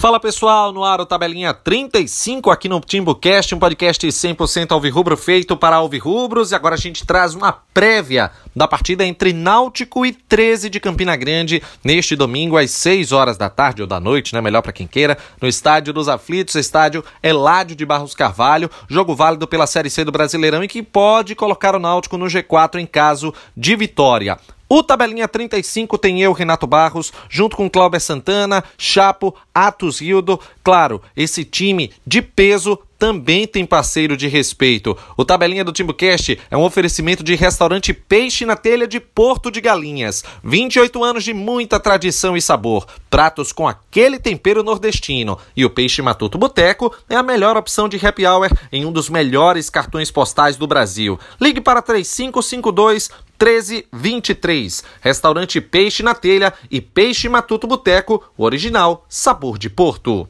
Fala 0.00 0.20
pessoal, 0.20 0.72
no 0.72 0.84
ar 0.84 1.00
o 1.00 1.04
tabelinha 1.04 1.52
35 1.52 2.52
aqui 2.52 2.68
no 2.68 2.78
TimbuCast, 2.78 3.52
um 3.52 3.58
podcast 3.58 4.06
100% 4.06 4.70
alvirrubro 4.70 5.16
feito 5.16 5.56
para 5.56 5.74
alvirrubros. 5.74 6.52
E 6.52 6.54
agora 6.54 6.76
a 6.76 6.78
gente 6.78 7.04
traz 7.04 7.34
uma 7.34 7.50
prévia 7.50 8.30
da 8.54 8.68
partida 8.68 9.04
entre 9.04 9.32
Náutico 9.32 10.06
e 10.06 10.12
13 10.12 10.70
de 10.70 10.78
Campina 10.78 11.16
Grande 11.16 11.60
neste 11.82 12.14
domingo 12.14 12.56
às 12.56 12.70
6 12.70 13.10
horas 13.10 13.36
da 13.36 13.50
tarde 13.50 13.82
ou 13.82 13.88
da 13.88 13.98
noite, 13.98 14.36
né, 14.36 14.40
melhor 14.40 14.62
para 14.62 14.72
quem 14.72 14.86
queira, 14.86 15.18
no 15.42 15.48
Estádio 15.48 15.92
dos 15.92 16.08
Aflitos, 16.08 16.54
estádio 16.54 17.04
Eládio 17.20 17.74
de 17.74 17.84
Barros 17.84 18.14
Carvalho, 18.14 18.70
jogo 18.88 19.16
válido 19.16 19.48
pela 19.48 19.66
Série 19.66 19.90
C 19.90 20.04
do 20.04 20.12
Brasileirão 20.12 20.62
e 20.62 20.68
que 20.68 20.80
pode 20.80 21.34
colocar 21.34 21.74
o 21.74 21.80
Náutico 21.80 22.16
no 22.16 22.26
G4 22.26 22.76
em 22.76 22.86
caso 22.86 23.34
de 23.56 23.74
vitória. 23.74 24.38
O 24.68 24.82
Tabelinha 24.82 25.26
35 25.26 25.96
tem 25.96 26.20
eu, 26.20 26.32
Renato 26.32 26.66
Barros, 26.66 27.10
junto 27.28 27.56
com 27.56 27.70
Cláudio 27.70 27.98
Santana, 28.00 28.62
Chapo, 28.76 29.34
Atos 29.54 30.00
Rildo. 30.00 30.38
Claro, 30.62 31.00
esse 31.16 31.42
time 31.42 31.90
de 32.06 32.20
peso 32.20 32.78
também 32.98 33.46
tem 33.46 33.64
parceiro 33.64 34.16
de 34.16 34.26
respeito. 34.26 34.98
O 35.16 35.24
Tabelinha 35.24 35.64
do 35.64 35.72
TimbuCast 35.72 36.38
é 36.50 36.56
um 36.56 36.64
oferecimento 36.64 37.22
de 37.22 37.34
restaurante 37.34 37.94
Peixe 37.94 38.44
na 38.44 38.56
Telha 38.56 38.86
de 38.86 38.98
Porto 38.98 39.50
de 39.50 39.60
Galinhas. 39.60 40.24
28 40.42 41.02
anos 41.02 41.24
de 41.24 41.32
muita 41.32 41.78
tradição 41.78 42.36
e 42.36 42.42
sabor. 42.42 42.86
Pratos 43.08 43.52
com 43.52 43.68
aquele 43.68 44.18
tempero 44.18 44.62
nordestino. 44.62 45.38
E 45.56 45.64
o 45.64 45.70
Peixe 45.70 46.02
Matuto 46.02 46.36
Boteco 46.36 46.94
é 47.08 47.14
a 47.14 47.22
melhor 47.22 47.56
opção 47.56 47.88
de 47.88 48.04
happy 48.04 48.26
hour 48.26 48.50
em 48.72 48.84
um 48.84 48.92
dos 48.92 49.08
melhores 49.08 49.70
cartões 49.70 50.10
postais 50.10 50.56
do 50.56 50.66
Brasil. 50.66 51.18
Ligue 51.40 51.60
para 51.60 51.80
3552 51.80 53.10
1323. 53.40 54.84
Restaurante 55.00 55.60
Peixe 55.60 56.02
na 56.02 56.14
Telha 56.14 56.52
e 56.70 56.80
Peixe 56.80 57.28
Matuto 57.28 57.66
Boteco, 57.66 58.22
original 58.36 59.06
Sabor 59.08 59.58
de 59.58 59.70
Porto. 59.70 60.28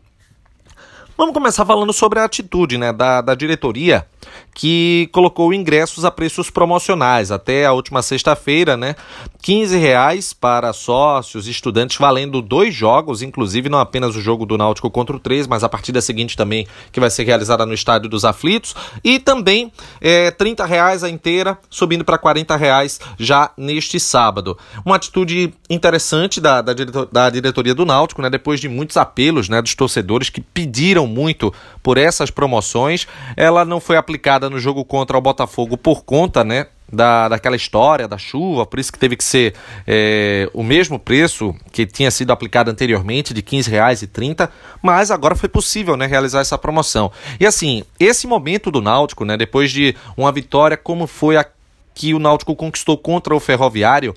Vamos 1.16 1.34
começar 1.34 1.66
falando 1.66 1.92
sobre 1.92 2.20
a 2.20 2.24
atitude 2.24 2.78
né, 2.78 2.92
da, 2.92 3.20
da 3.20 3.34
diretoria 3.34 4.06
que 4.58 5.08
colocou 5.12 5.54
ingressos 5.54 6.04
a 6.04 6.10
preços 6.10 6.50
promocionais 6.50 7.30
até 7.30 7.64
a 7.64 7.72
última 7.72 8.02
sexta-feira, 8.02 8.76
né? 8.76 8.96
15 9.40 9.76
reais 9.76 10.32
para 10.32 10.72
sócios, 10.72 11.46
estudantes, 11.46 11.96
valendo 11.96 12.42
dois 12.42 12.74
jogos, 12.74 13.22
inclusive 13.22 13.68
não 13.68 13.78
apenas 13.78 14.16
o 14.16 14.20
jogo 14.20 14.44
do 14.44 14.58
Náutico 14.58 14.90
contra 14.90 15.14
o 15.14 15.20
3, 15.20 15.46
mas 15.46 15.62
a 15.62 15.68
partida 15.68 16.00
seguinte 16.00 16.36
também, 16.36 16.66
que 16.90 16.98
vai 16.98 17.08
ser 17.08 17.22
realizada 17.22 17.64
no 17.64 17.72
Estádio 17.72 18.10
dos 18.10 18.24
Aflitos, 18.24 18.74
e 19.04 19.20
também 19.20 19.72
é, 20.00 20.32
30 20.32 20.66
reais 20.66 21.04
a 21.04 21.08
inteira, 21.08 21.56
subindo 21.70 22.04
para 22.04 22.18
40 22.18 22.56
reais 22.56 22.98
já 23.16 23.52
neste 23.56 24.00
sábado. 24.00 24.58
Uma 24.84 24.96
atitude 24.96 25.54
interessante 25.70 26.40
da, 26.40 26.60
da, 26.60 26.72
diretor, 26.72 27.08
da 27.12 27.30
diretoria 27.30 27.74
do 27.76 27.86
Náutico, 27.86 28.20
né? 28.20 28.28
Depois 28.28 28.58
de 28.58 28.68
muitos 28.68 28.96
apelos 28.96 29.48
né, 29.48 29.62
dos 29.62 29.76
torcedores 29.76 30.30
que 30.30 30.40
pediram 30.40 31.06
muito 31.06 31.54
por 31.80 31.96
essas 31.96 32.28
promoções, 32.28 33.06
ela 33.36 33.64
não 33.64 33.78
foi 33.78 33.96
aplicada 33.96 34.17
no 34.50 34.58
jogo 34.58 34.84
contra 34.84 35.16
o 35.16 35.20
Botafogo 35.20 35.76
por 35.76 36.04
conta, 36.04 36.44
né? 36.44 36.66
Da, 36.90 37.28
daquela 37.28 37.54
história 37.54 38.08
da 38.08 38.16
chuva, 38.16 38.64
por 38.64 38.78
isso 38.78 38.90
que 38.90 38.98
teve 38.98 39.14
que 39.14 39.22
ser 39.22 39.54
é, 39.86 40.48
o 40.54 40.62
mesmo 40.62 40.98
preço 40.98 41.54
que 41.70 41.84
tinha 41.84 42.10
sido 42.10 42.30
aplicado 42.30 42.70
anteriormente, 42.70 43.34
de 43.34 43.42
R$ 43.42 43.58
15,30, 43.58 44.48
mas 44.82 45.10
agora 45.10 45.36
foi 45.36 45.50
possível 45.50 45.98
né, 45.98 46.06
realizar 46.06 46.40
essa 46.40 46.56
promoção. 46.56 47.12
E 47.38 47.44
assim, 47.44 47.84
esse 48.00 48.26
momento 48.26 48.70
do 48.70 48.80
Náutico, 48.80 49.26
né, 49.26 49.36
depois 49.36 49.70
de 49.70 49.94
uma 50.16 50.32
vitória 50.32 50.78
como 50.78 51.06
foi 51.06 51.36
a 51.36 51.44
que 51.94 52.14
o 52.14 52.18
Náutico 52.18 52.56
conquistou 52.56 52.96
contra 52.96 53.36
o 53.36 53.40
Ferroviário, 53.40 54.14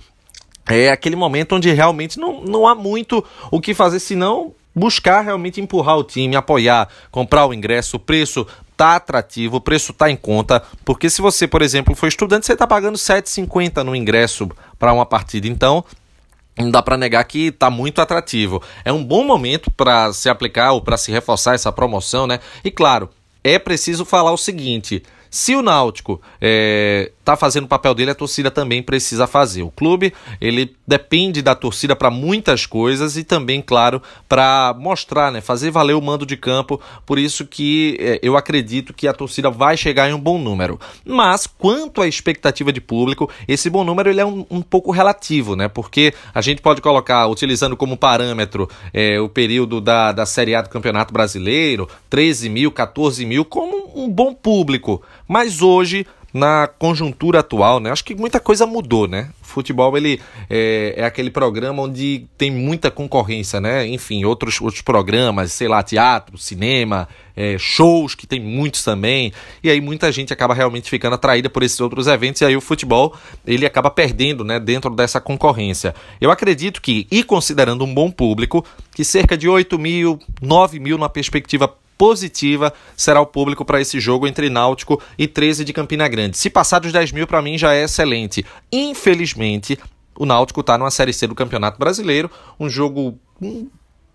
é 0.70 0.90
aquele 0.90 1.18
momento 1.18 1.56
onde 1.56 1.70
realmente 1.74 2.18
não, 2.18 2.42
não 2.42 2.66
há 2.66 2.74
muito 2.74 3.22
o 3.52 3.60
que 3.60 3.74
fazer 3.74 4.00
senão 4.00 4.54
buscar 4.74 5.22
realmente 5.22 5.60
empurrar 5.60 5.98
o 5.98 6.04
time, 6.04 6.36
apoiar, 6.36 6.88
comprar 7.12 7.46
o 7.46 7.54
ingresso, 7.54 7.98
o 7.98 8.00
preço 8.00 8.48
tá 8.82 8.96
atrativo, 8.96 9.58
o 9.58 9.62
preço 9.62 9.94
tá 9.94 10.10
em 10.10 10.16
conta, 10.16 10.64
porque 10.84 11.08
se 11.08 11.22
você, 11.22 11.48
por 11.48 11.62
exemplo, 11.62 11.94
for 11.94 12.08
estudante, 12.08 12.48
você 12.48 12.54
está 12.54 12.66
pagando 12.66 12.98
7,50 12.98 13.84
no 13.84 13.96
ingresso 13.96 14.50
para 14.80 14.92
uma 14.92 15.06
partida. 15.06 15.48
Então, 15.48 15.86
não 16.58 16.72
dá 16.72 16.82
para 16.82 16.98
negar 16.98 17.24
que 17.26 17.50
está 17.50 17.70
muito 17.70 18.02
atrativo. 18.02 18.60
É 18.84 18.92
um 18.92 19.04
bom 19.04 19.24
momento 19.24 19.70
para 19.70 20.12
se 20.14 20.28
aplicar 20.30 20.72
ou 20.72 20.82
para 20.82 20.98
se 20.98 21.12
reforçar 21.12 21.54
essa 21.54 21.72
promoção, 21.72 22.26
né? 22.26 22.40
E 22.64 22.72
claro, 22.72 23.08
é 23.44 23.60
preciso 23.60 24.04
falar 24.04 24.32
o 24.32 24.38
seguinte: 24.38 25.04
se 25.32 25.56
o 25.56 25.62
Náutico 25.62 26.22
é, 26.42 27.10
tá 27.24 27.38
fazendo 27.38 27.64
o 27.64 27.68
papel 27.70 27.94
dele, 27.94 28.12
a 28.12 28.16
torcida 28.16 28.52
também 28.52 28.84
precisa 28.84 29.26
fazer. 29.26 29.64
O 29.64 29.72
clube, 29.72 30.14
ele 30.42 30.76
depende 30.86 31.42
da 31.42 31.56
torcida 31.56 31.96
para 31.96 32.12
muitas 32.12 32.66
coisas 32.66 33.16
e 33.16 33.24
também, 33.24 33.62
claro, 33.62 34.02
para 34.28 34.76
mostrar, 34.78 35.32
né, 35.32 35.40
fazer 35.40 35.72
valer 35.72 35.94
o 35.94 36.02
mando 36.02 36.26
de 36.26 36.36
campo. 36.36 36.82
Por 37.06 37.18
isso 37.18 37.46
que 37.46 37.96
é, 38.02 38.20
eu 38.22 38.36
acredito 38.36 38.94
que 38.94 39.08
a 39.08 39.14
torcida 39.14 39.50
vai 39.50 39.78
chegar 39.78 40.10
em 40.10 40.14
um 40.14 40.20
bom 40.20 40.38
número. 40.38 40.78
Mas 41.06 41.48
quanto 41.48 42.02
à 42.02 42.08
expectativa 42.08 42.74
de 42.74 42.82
público, 42.82 43.30
esse 43.48 43.70
bom 43.70 43.86
número 43.86 44.10
ele 44.10 44.20
é 44.20 44.26
um, 44.26 44.46
um 44.52 44.62
pouco 44.62 44.92
relativo, 44.92 45.56
né? 45.56 45.70
Porque 45.70 46.14
a 46.36 46.42
gente 46.42 46.62
pode 46.62 46.82
colocar, 46.82 47.26
utilizando 47.28 47.78
como 47.78 47.96
parâmetro 47.96 48.70
é, 48.94 49.18
o 49.22 49.30
período 49.30 49.80
da, 49.80 50.12
da 50.12 50.26
Série 50.26 50.56
A 50.56 50.62
do 50.62 50.68
Campeonato 50.68 51.14
Brasileiro, 51.14 51.88
13 52.10 52.50
mil, 52.50 52.70
14 52.70 53.26
mil, 53.26 53.46
como 53.46 53.92
um 53.96 54.10
bom 54.10 54.34
público. 54.34 55.02
Mas 55.32 55.62
hoje 55.62 56.06
na 56.34 56.68
conjuntura 56.68 57.40
atual, 57.40 57.80
né? 57.80 57.90
Acho 57.90 58.04
que 58.04 58.14
muita 58.14 58.38
coisa 58.38 58.66
mudou, 58.66 59.08
né? 59.08 59.30
O 59.42 59.46
futebol 59.46 59.96
ele 59.96 60.20
é, 60.50 60.96
é, 60.98 61.06
aquele 61.06 61.30
programa 61.30 61.84
onde 61.84 62.26
tem 62.38 62.52
muita 62.52 62.92
concorrência, 62.92 63.62
né? 63.62 63.88
Enfim, 63.88 64.26
outros, 64.26 64.60
outros 64.60 64.82
programas, 64.82 65.54
sei 65.54 65.70
lá, 65.70 65.82
teatro, 65.82 66.38
cinema, 66.38 67.08
é, 67.34 67.58
shows 67.58 68.14
que 68.14 68.28
tem 68.28 68.42
muitos 68.42 68.84
também. 68.84 69.32
E 69.64 69.70
aí 69.70 69.80
muita 69.80 70.12
gente 70.12 70.34
acaba 70.34 70.54
realmente 70.54 70.90
ficando 70.90 71.14
atraída 71.14 71.50
por 71.50 71.64
esses 71.64 71.80
outros 71.80 72.08
eventos 72.08 72.42
e 72.42 72.46
aí 72.46 72.58
o 72.58 72.62
futebol 72.62 73.16
ele 73.48 73.66
acaba 73.66 73.90
perdendo, 73.90 74.44
né? 74.44 74.60
Dentro 74.60 74.94
dessa 74.94 75.22
concorrência. 75.22 75.96
Eu 76.20 76.30
acredito 76.30 76.82
que, 76.82 77.08
e 77.10 77.24
considerando 77.24 77.86
um 77.86 77.94
bom 77.94 78.12
público, 78.12 78.66
que 78.94 79.06
cerca 79.06 79.38
de 79.38 79.48
8 79.48 79.80
mil, 79.80 80.20
9 80.42 80.78
mil 80.78 80.98
na 80.98 81.08
perspectiva 81.08 81.74
positiva 82.02 82.74
será 82.98 83.22
o 83.22 83.28
público 83.28 83.64
para 83.64 83.80
esse 83.80 84.00
jogo 84.00 84.26
entre 84.26 84.50
Náutico 84.50 85.00
e 85.20 85.28
13 85.28 85.64
de 85.64 85.72
Campina 85.72 86.08
Grande. 86.08 86.36
Se 86.36 86.50
passar 86.50 86.80
dos 86.80 86.92
10 86.92 87.12
mil, 87.12 87.28
para 87.28 87.44
mim 87.44 87.60
já 87.60 87.76
é 87.76 87.84
excelente. 87.84 88.44
Infelizmente, 88.74 89.78
o 90.18 90.26
Náutico 90.26 90.62
está 90.62 90.80
numa 90.80 90.90
Série 90.90 91.14
C 91.14 91.28
do 91.28 91.36
Campeonato 91.36 91.78
Brasileiro, 91.78 92.32
um 92.60 92.68
jogo. 92.68 93.20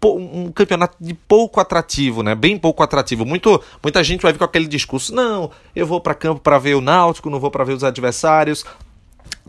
Um 0.05 0.53
campeonato 0.53 0.97
de 1.01 1.15
pouco 1.15 1.59
atrativo, 1.59 2.23
né? 2.23 2.35
Bem 2.35 2.59
pouco 2.59 2.83
atrativo. 2.83 3.25
Muito, 3.25 3.61
muita 3.83 4.05
gente 4.05 4.21
vai 4.21 4.33
vir 4.33 4.39
com 4.39 4.45
aquele 4.45 4.67
discurso: 4.67 5.15
não, 5.15 5.51
eu 5.75 5.87
vou 5.87 6.01
para 6.01 6.15
campo 6.15 6.41
para 6.41 6.59
ver 6.59 6.75
o 6.75 6.81
Náutico, 6.81 7.31
não 7.31 7.41
vou 7.41 7.51
para 7.51 7.65
ver 7.65 7.73
os 7.73 7.83
adversários. 7.83 8.65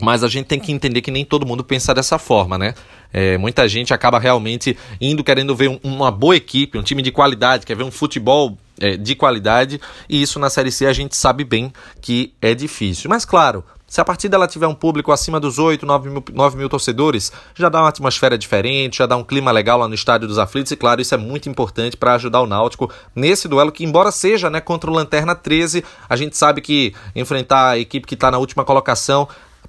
Mas 0.00 0.22
a 0.22 0.28
gente 0.28 0.46
tem 0.46 0.60
que 0.60 0.72
entender 0.72 1.00
que 1.00 1.10
nem 1.10 1.24
todo 1.24 1.46
mundo 1.46 1.64
pensa 1.64 1.94
dessa 1.94 2.18
forma, 2.18 2.56
né? 2.56 2.74
É, 3.12 3.38
muita 3.38 3.66
gente 3.68 3.92
acaba 3.92 4.18
realmente 4.18 4.76
indo 5.00 5.24
querendo 5.24 5.56
ver 5.56 5.68
um, 5.68 5.80
uma 5.82 6.10
boa 6.10 6.36
equipe, 6.36 6.78
um 6.78 6.82
time 6.82 7.02
de 7.02 7.10
qualidade, 7.10 7.66
quer 7.66 7.76
ver 7.76 7.84
um 7.84 7.90
futebol 7.90 8.56
é, 8.80 8.96
de 8.96 9.14
qualidade, 9.14 9.80
e 10.08 10.20
isso 10.20 10.38
na 10.38 10.50
Série 10.50 10.70
C 10.70 10.86
a 10.86 10.92
gente 10.92 11.16
sabe 11.16 11.42
bem 11.42 11.72
que 12.00 12.32
é 12.40 12.54
difícil. 12.54 13.08
Mas 13.08 13.24
claro, 13.24 13.64
se 13.88 14.02
a 14.02 14.04
partida 14.04 14.36
ela 14.36 14.46
tiver 14.46 14.66
um 14.66 14.74
público 14.74 15.10
acima 15.10 15.40
dos 15.40 15.58
8, 15.58 15.86
9 15.86 16.10
mil, 16.10 16.24
9 16.34 16.58
mil 16.58 16.68
torcedores, 16.68 17.32
já 17.54 17.70
dá 17.70 17.80
uma 17.80 17.88
atmosfera 17.88 18.36
diferente, 18.36 18.98
já 18.98 19.06
dá 19.06 19.16
um 19.16 19.24
clima 19.24 19.50
legal 19.50 19.78
lá 19.78 19.88
no 19.88 19.94
Estádio 19.94 20.28
dos 20.28 20.38
Aflitos, 20.38 20.70
e 20.72 20.76
claro, 20.76 21.00
isso 21.00 21.14
é 21.14 21.18
muito 21.18 21.48
importante 21.48 21.96
para 21.96 22.14
ajudar 22.14 22.42
o 22.42 22.46
Náutico 22.46 22.92
nesse 23.16 23.48
duelo 23.48 23.72
que, 23.72 23.84
embora 23.84 24.12
seja 24.12 24.50
né, 24.50 24.60
contra 24.60 24.90
o 24.90 24.94
Lanterna 24.94 25.34
13, 25.34 25.82
a 26.06 26.16
gente 26.16 26.36
sabe 26.36 26.60
que 26.60 26.94
enfrentar 27.16 27.70
a 27.70 27.78
equipe 27.78 28.06
que 28.06 28.14
está 28.14 28.30
na 28.30 28.36
última 28.36 28.62
colocação 28.62 29.26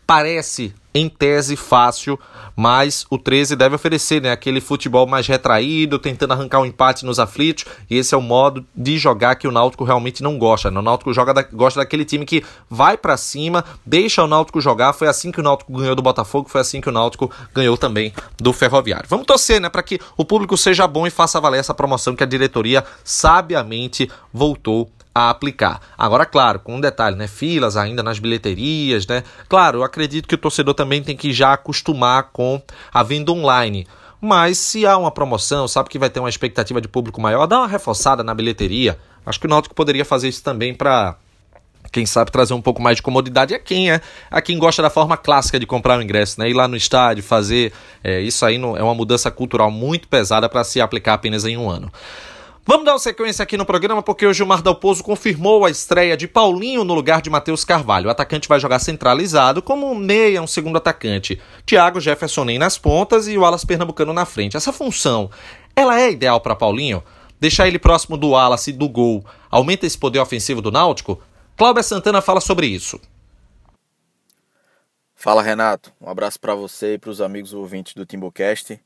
parece 0.10 0.74
em 0.92 1.08
tese 1.08 1.56
fácil, 1.56 2.20
mas 2.56 3.06
o 3.12 3.18
13 3.20 3.56
deve 3.56 3.76
oferecer 3.76 4.20
né, 4.20 4.32
aquele 4.32 4.60
futebol 4.60 5.06
mais 5.06 5.28
retraído, 5.28 6.00
tentando 6.00 6.34
arrancar 6.34 6.62
um 6.62 6.66
empate 6.66 7.06
nos 7.06 7.20
aflitos, 7.20 7.66
e 7.88 7.96
esse 7.96 8.16
é 8.16 8.18
o 8.18 8.22
modo 8.22 8.66
de 8.76 8.98
jogar 8.98 9.36
que 9.36 9.48
o 9.48 9.52
Náutico 9.52 9.84
realmente 9.84 10.24
não 10.24 10.40
gosta. 10.40 10.72
Né? 10.72 10.80
O 10.80 10.82
Náutico 10.82 11.14
joga 11.14 11.32
da, 11.32 11.44
gosta 11.44 11.80
daquele 11.80 12.04
time 12.04 12.26
que 12.26 12.44
vai 12.68 12.98
para 12.98 13.16
cima, 13.18 13.64
deixa 13.86 14.24
o 14.24 14.28
Náutico 14.28 14.60
jogar. 14.60 14.94
Foi 14.94 15.08
assim 15.08 15.32
que 15.32 15.40
o 15.40 15.44
Náutico 15.44 15.72
ganhou 15.72 15.96
do 15.96 16.02
Botafogo, 16.02 16.50
foi 16.50 16.62
assim 16.62 16.82
que 16.82 16.90
o 16.90 16.92
Náutico 16.92 17.30
ganhou 17.54 17.78
também 17.78 18.12
do 18.40 18.52
Ferroviário. 18.52 19.08
Vamos 19.08 19.28
torcer, 19.28 19.62
né, 19.62 19.70
para 19.70 19.84
que 19.84 20.00
o 20.18 20.26
público 20.26 20.58
seja 20.58 20.88
bom 20.88 21.06
e 21.06 21.12
faça 21.12 21.40
valer 21.40 21.60
essa 21.60 21.74
promoção 21.76 22.16
que 22.16 22.24
a 22.24 22.28
diretoria 22.28 22.84
sabiamente 23.04 24.10
voltou 24.34 24.90
a 25.14 25.30
aplicar. 25.30 25.82
Agora, 25.98 26.26
claro, 26.26 26.60
com 26.60 26.76
um 26.76 26.82
detalhe, 26.82 27.16
né? 27.16 27.28
Filas 27.28 27.76
ainda 27.76 28.04
nas 28.04 28.20
bilheterias, 28.20 29.06
né? 29.08 29.24
Claro, 29.48 29.80
eu 29.80 29.84
acredito 29.84 30.28
que 30.28 30.36
o 30.36 30.38
torcedor 30.38 30.74
também 30.74 31.04
tem 31.04 31.18
que 31.18 31.34
já 31.34 31.54
acostumar 31.54 32.30
com 32.32 32.62
a 32.94 33.04
venda 33.04 33.32
online. 33.32 33.88
Mas 34.22 34.58
se 34.58 34.86
há 34.86 34.98
uma 34.98 35.12
promoção, 35.12 35.68
sabe 35.68 35.90
que 35.90 35.98
vai 35.98 36.10
ter 36.10 36.20
uma 36.20 36.30
expectativa 36.30 36.82
de 36.82 36.88
público 36.88 37.22
maior, 37.22 37.48
dá 37.48 37.60
uma 37.60 37.68
reforçada 37.68 38.24
na 38.24 38.34
bilheteria. 38.34 39.00
Acho 39.26 39.40
que 39.40 39.46
o 39.46 39.50
Náutico 39.50 39.76
poderia 39.76 40.04
fazer 40.04 40.28
isso 40.28 40.44
também 40.44 40.74
para 40.74 41.16
quem 41.92 42.06
sabe 42.06 42.32
trazer 42.32 42.54
um 42.54 42.62
pouco 42.62 42.82
mais 42.82 42.98
de 42.98 43.02
comodidade 43.02 43.54
a 43.54 43.60
quem 43.60 43.92
é, 43.92 44.02
a 44.30 44.42
quem 44.42 44.60
gosta 44.60 44.82
da 44.82 44.90
forma 44.90 45.18
clássica 45.18 45.60
de 45.60 45.66
comprar 45.66 45.98
o 45.98 46.02
ingresso, 46.02 46.40
né? 46.40 46.50
Ir 46.50 46.54
lá 46.54 46.68
no 46.68 46.76
estádio, 46.76 47.24
fazer. 47.24 47.72
É, 48.04 48.20
isso 48.22 48.46
aí 48.46 48.56
é 48.56 48.84
uma 48.84 48.94
mudança 48.94 49.32
cultural 49.32 49.72
muito 49.72 50.08
pesada 50.08 50.48
para 50.48 50.64
se 50.64 50.80
aplicar 50.82 51.14
apenas 51.14 51.46
em 51.46 51.58
um 51.58 51.70
ano. 51.70 51.92
Vamos 52.70 52.86
dar 52.86 52.94
uma 52.94 53.00
sequência 53.00 53.42
aqui 53.42 53.58
no 53.58 53.66
programa 53.66 54.04
porque 54.04 54.28
o 54.28 54.32
Gilmar 54.32 54.62
Dalpozo 54.62 55.04
confirmou 55.04 55.66
a 55.66 55.72
estreia 55.72 56.16
de 56.16 56.28
Paulinho 56.28 56.84
no 56.84 56.94
lugar 56.94 57.20
de 57.20 57.28
Matheus 57.28 57.66
Carvalho. 57.66 58.06
O 58.06 58.12
atacante 58.12 58.48
vai 58.48 58.60
jogar 58.60 58.78
centralizado 58.78 59.60
como 59.60 59.96
meia, 59.96 60.40
um 60.40 60.46
segundo 60.46 60.78
atacante. 60.78 61.42
Thiago 61.66 62.00
Jefferson 62.00 62.44
nem 62.46 62.60
nas 62.60 62.78
pontas 62.78 63.28
e 63.28 63.36
o 63.36 63.44
Alas 63.44 63.66
Pernambucano 63.66 64.14
na 64.14 64.24
frente. 64.24 64.56
Essa 64.56 64.72
função, 64.72 65.32
ela 65.76 66.00
é 66.00 66.12
ideal 66.12 66.40
para 66.42 66.56
Paulinho? 66.56 67.04
Deixar 67.40 67.68
ele 67.68 67.80
próximo 67.80 68.16
do 68.16 68.30
Wallace 68.30 68.72
do 68.72 68.88
gol 68.88 69.26
aumenta 69.50 69.88
esse 69.88 69.98
poder 69.98 70.20
ofensivo 70.20 70.62
do 70.62 70.72
Náutico? 70.72 71.20
Cláudia 71.58 71.82
Santana 71.82 72.22
fala 72.22 72.40
sobre 72.40 72.68
isso. 72.68 73.02
Fala 75.16 75.42
Renato, 75.42 75.92
um 76.00 76.08
abraço 76.08 76.40
para 76.40 76.54
você 76.54 76.94
e 76.94 76.98
para 77.00 77.10
os 77.10 77.20
amigos 77.20 77.52
ouvintes 77.52 77.96
do 77.96 78.06
Timbocast. 78.06 78.80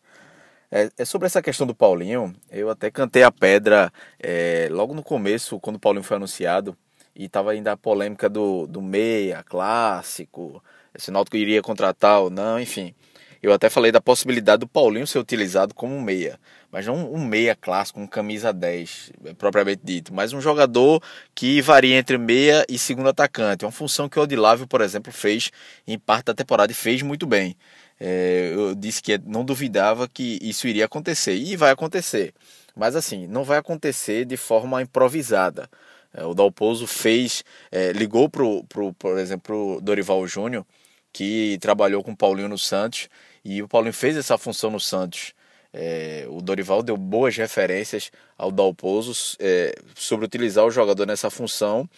É, 0.75 0.89
é, 0.97 1.05
sobre 1.05 1.27
essa 1.27 1.39
questão 1.39 1.67
do 1.67 1.75
Paulinho, 1.75 2.33
eu 2.49 2.67
até 2.67 2.89
cantei 2.89 3.21
a 3.21 3.31
pedra 3.31 3.93
é, 4.19 4.67
logo 4.71 4.95
no 4.95 5.03
começo, 5.03 5.59
quando 5.59 5.75
o 5.75 5.79
Paulinho 5.79 6.03
foi 6.03 6.17
anunciado, 6.17 6.75
e 7.15 7.25
estava 7.25 7.51
ainda 7.51 7.73
a 7.73 7.77
polêmica 7.77 8.27
do, 8.27 8.65
do 8.65 8.81
meia, 8.81 9.43
clássico, 9.43 10.63
se 10.95 11.11
o 11.11 11.13
Náutico 11.13 11.37
iria 11.37 11.61
contratar 11.61 12.21
ou 12.21 12.31
não, 12.31 12.59
enfim. 12.59 12.95
Eu 13.43 13.51
até 13.51 13.69
falei 13.69 13.91
da 13.91 13.99
possibilidade 13.99 14.61
do 14.61 14.67
Paulinho 14.67 15.05
ser 15.05 15.19
utilizado 15.19 15.75
como 15.75 16.01
meia, 16.01 16.39
mas 16.71 16.85
não 16.85 17.13
um 17.13 17.25
meia 17.25 17.53
clássico, 17.53 17.99
um 17.99 18.07
camisa 18.07 18.53
10, 18.53 19.11
propriamente 19.37 19.81
dito, 19.83 20.13
mas 20.13 20.31
um 20.31 20.39
jogador 20.39 21.03
que 21.35 21.59
varia 21.59 21.97
entre 21.97 22.17
meia 22.17 22.65
e 22.69 22.79
segundo 22.79 23.09
atacante. 23.09 23.65
É 23.65 23.67
uma 23.67 23.71
função 23.73 24.07
que 24.07 24.17
o 24.17 24.21
Odilávio, 24.21 24.65
por 24.65 24.79
exemplo, 24.79 25.11
fez 25.11 25.51
em 25.85 25.99
parte 25.99 26.27
da 26.27 26.33
temporada 26.33 26.71
e 26.71 26.75
fez 26.75 27.01
muito 27.01 27.27
bem. 27.27 27.53
É, 27.99 28.53
eu 28.53 28.73
disse 28.73 29.03
que 29.03 29.17
não 29.17 29.43
duvidava 29.43 30.07
que 30.07 30.39
isso 30.41 30.65
iria 30.65 30.85
acontecer 30.85 31.35
e 31.35 31.57
vai 31.57 31.71
acontecer, 31.71 32.33
mas 32.73 32.95
assim 32.95 33.27
não 33.27 33.43
vai 33.43 33.57
acontecer 33.57 34.23
de 34.23 34.37
forma 34.37 34.81
improvisada. 34.81 35.69
É, 36.13 36.23
o 36.23 36.33
Dalpozo 36.33 36.87
fez, 36.87 37.43
é, 37.69 37.91
ligou 37.91 38.29
pro, 38.29 38.63
pro, 38.69 38.93
por 38.93 39.17
exemplo, 39.17 39.81
Dorival 39.81 40.25
Júnior 40.27 40.65
que 41.13 41.59
trabalhou 41.61 42.03
com 42.03 42.11
o 42.11 42.17
Paulinho 42.17 42.49
no 42.49 42.57
Santos 42.57 43.07
e 43.43 43.61
o 43.61 43.67
Paulinho 43.67 43.93
fez 43.93 44.15
essa 44.15 44.37
função 44.37 44.71
no 44.71 44.79
Santos. 44.79 45.33
É, 45.73 46.25
o 46.29 46.41
Dorival 46.41 46.83
deu 46.83 46.95
boas 46.95 47.35
referências 47.35 48.11
ao 48.37 48.51
Dalpozo 48.51 49.35
é, 49.39 49.73
sobre 49.95 50.25
utilizar 50.25 50.65
o 50.65 50.71
jogador 50.71 51.07
nessa 51.07 51.31
função 51.31 51.89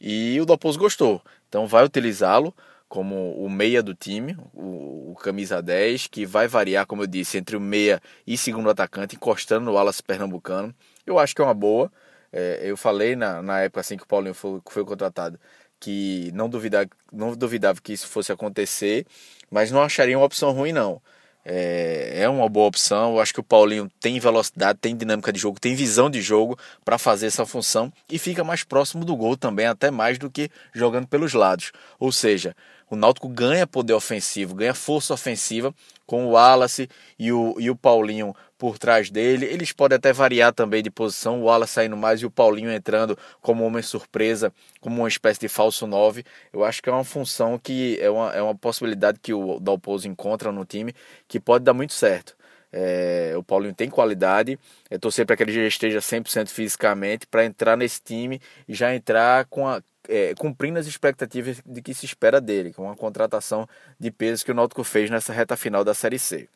e 0.00 0.40
o 0.40 0.44
Dalpozo 0.44 0.78
gostou. 0.78 1.22
Então 1.48 1.66
vai 1.66 1.84
utilizá-lo 1.84 2.54
como 2.88 3.32
o 3.34 3.48
meia 3.48 3.84
do 3.84 3.94
time, 3.94 4.36
o, 4.52 5.12
o, 5.12 5.14
camisa 5.14 5.62
10, 5.62 6.08
que 6.08 6.26
vai 6.26 6.48
variar, 6.48 6.86
como 6.86 7.04
eu 7.04 7.06
disse, 7.06 7.38
entre 7.38 7.56
o 7.56 7.60
meia 7.60 8.02
e 8.26 8.36
segundo 8.36 8.68
atacante, 8.68 9.14
encostando 9.14 9.64
no 9.64 9.74
Wallace 9.74 10.02
Pernambucano. 10.02 10.74
Eu 11.06 11.16
acho 11.16 11.32
que 11.32 11.40
é 11.40 11.44
uma 11.44 11.54
boa. 11.54 11.90
É, 12.32 12.60
eu 12.64 12.76
falei 12.76 13.14
na, 13.14 13.40
na 13.42 13.60
época 13.60 13.80
assim 13.80 13.96
que 13.96 14.02
o 14.02 14.06
Paulinho 14.06 14.34
foi, 14.34 14.60
foi 14.68 14.84
contratado 14.84 15.38
que 15.80 16.30
não 16.34 16.48
duvidava, 16.48 16.88
não 17.12 17.34
duvidava 17.34 17.80
que 17.80 17.92
isso 17.92 18.06
fosse 18.06 18.30
acontecer, 18.30 19.06
mas 19.50 19.70
não 19.70 19.82
acharia 19.82 20.16
uma 20.16 20.26
opção 20.26 20.52
ruim, 20.52 20.72
não. 20.72 21.00
É, 21.42 22.20
é 22.22 22.28
uma 22.28 22.48
boa 22.48 22.66
opção. 22.68 23.14
Eu 23.14 23.20
acho 23.20 23.32
que 23.32 23.40
o 23.40 23.44
Paulinho 23.44 23.90
tem 23.98 24.20
velocidade, 24.20 24.78
tem 24.78 24.94
dinâmica 24.94 25.32
de 25.32 25.40
jogo, 25.40 25.58
tem 25.58 25.74
visão 25.74 26.10
de 26.10 26.20
jogo 26.20 26.58
para 26.84 26.98
fazer 26.98 27.26
essa 27.26 27.46
função 27.46 27.92
e 28.10 28.18
fica 28.18 28.44
mais 28.44 28.62
próximo 28.62 29.04
do 29.04 29.16
gol 29.16 29.36
também, 29.36 29.66
até 29.66 29.90
mais 29.90 30.18
do 30.18 30.30
que 30.30 30.50
jogando 30.72 31.08
pelos 31.08 31.32
lados. 31.32 31.72
Ou 31.98 32.12
seja, 32.12 32.54
o 32.90 32.96
Náutico 32.96 33.28
ganha 33.28 33.66
poder 33.66 33.94
ofensivo, 33.94 34.54
ganha 34.54 34.74
força 34.74 35.14
ofensiva 35.14 35.74
com 36.06 36.26
o 36.26 36.30
Wallace 36.32 36.88
e 37.18 37.32
o, 37.32 37.54
e 37.58 37.70
o 37.70 37.76
Paulinho 37.76 38.34
por 38.60 38.78
trás 38.78 39.10
dele. 39.10 39.46
Eles 39.46 39.72
podem 39.72 39.96
até 39.96 40.12
variar 40.12 40.52
também 40.52 40.82
de 40.82 40.90
posição, 40.90 41.40
o 41.40 41.44
Wallace 41.44 41.72
saindo 41.72 41.96
mais 41.96 42.20
e 42.20 42.26
o 42.26 42.30
Paulinho 42.30 42.70
entrando 42.70 43.18
como 43.40 43.64
homem 43.64 43.82
surpresa, 43.82 44.52
como 44.82 45.00
uma 45.00 45.08
espécie 45.08 45.40
de 45.40 45.48
falso 45.48 45.86
9. 45.86 46.22
Eu 46.52 46.62
acho 46.62 46.82
que 46.82 46.90
é 46.90 46.92
uma 46.92 47.02
função 47.02 47.58
que 47.58 47.98
é 47.98 48.10
uma, 48.10 48.32
é 48.34 48.42
uma 48.42 48.54
possibilidade 48.54 49.18
que 49.18 49.32
o 49.32 49.58
Dalpozo 49.58 50.06
encontra 50.06 50.52
no 50.52 50.66
time 50.66 50.94
que 51.26 51.40
pode 51.40 51.64
dar 51.64 51.72
muito 51.72 51.94
certo. 51.94 52.36
É, 52.70 53.32
o 53.36 53.42
Paulinho 53.42 53.74
tem 53.74 53.88
qualidade, 53.88 54.58
eu 54.90 54.98
torcer 55.00 55.26
para 55.26 55.36
que 55.36 55.42
ele 55.42 55.52
já 55.52 55.66
esteja 55.66 55.98
100% 55.98 56.48
fisicamente 56.48 57.26
para 57.26 57.44
entrar 57.44 57.76
nesse 57.76 58.00
time 58.00 58.40
e 58.68 58.74
já 58.74 58.94
entrar 58.94 59.46
com 59.46 59.66
a, 59.66 59.82
é, 60.06 60.34
cumprindo 60.36 60.78
as 60.78 60.86
expectativas 60.86 61.62
de 61.64 61.82
que 61.82 61.94
se 61.94 62.04
espera 62.04 62.40
dele, 62.40 62.72
com 62.72 62.84
uma 62.84 62.94
contratação 62.94 63.66
de 63.98 64.10
peso 64.10 64.44
que 64.44 64.52
o 64.52 64.54
Náutico 64.54 64.84
fez 64.84 65.10
nessa 65.10 65.32
reta 65.32 65.56
final 65.56 65.82
da 65.82 65.94
Série 65.94 66.18
C. 66.18 66.48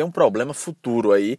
Tem 0.00 0.06
um 0.06 0.10
problema 0.10 0.54
futuro 0.54 1.12
aí, 1.12 1.36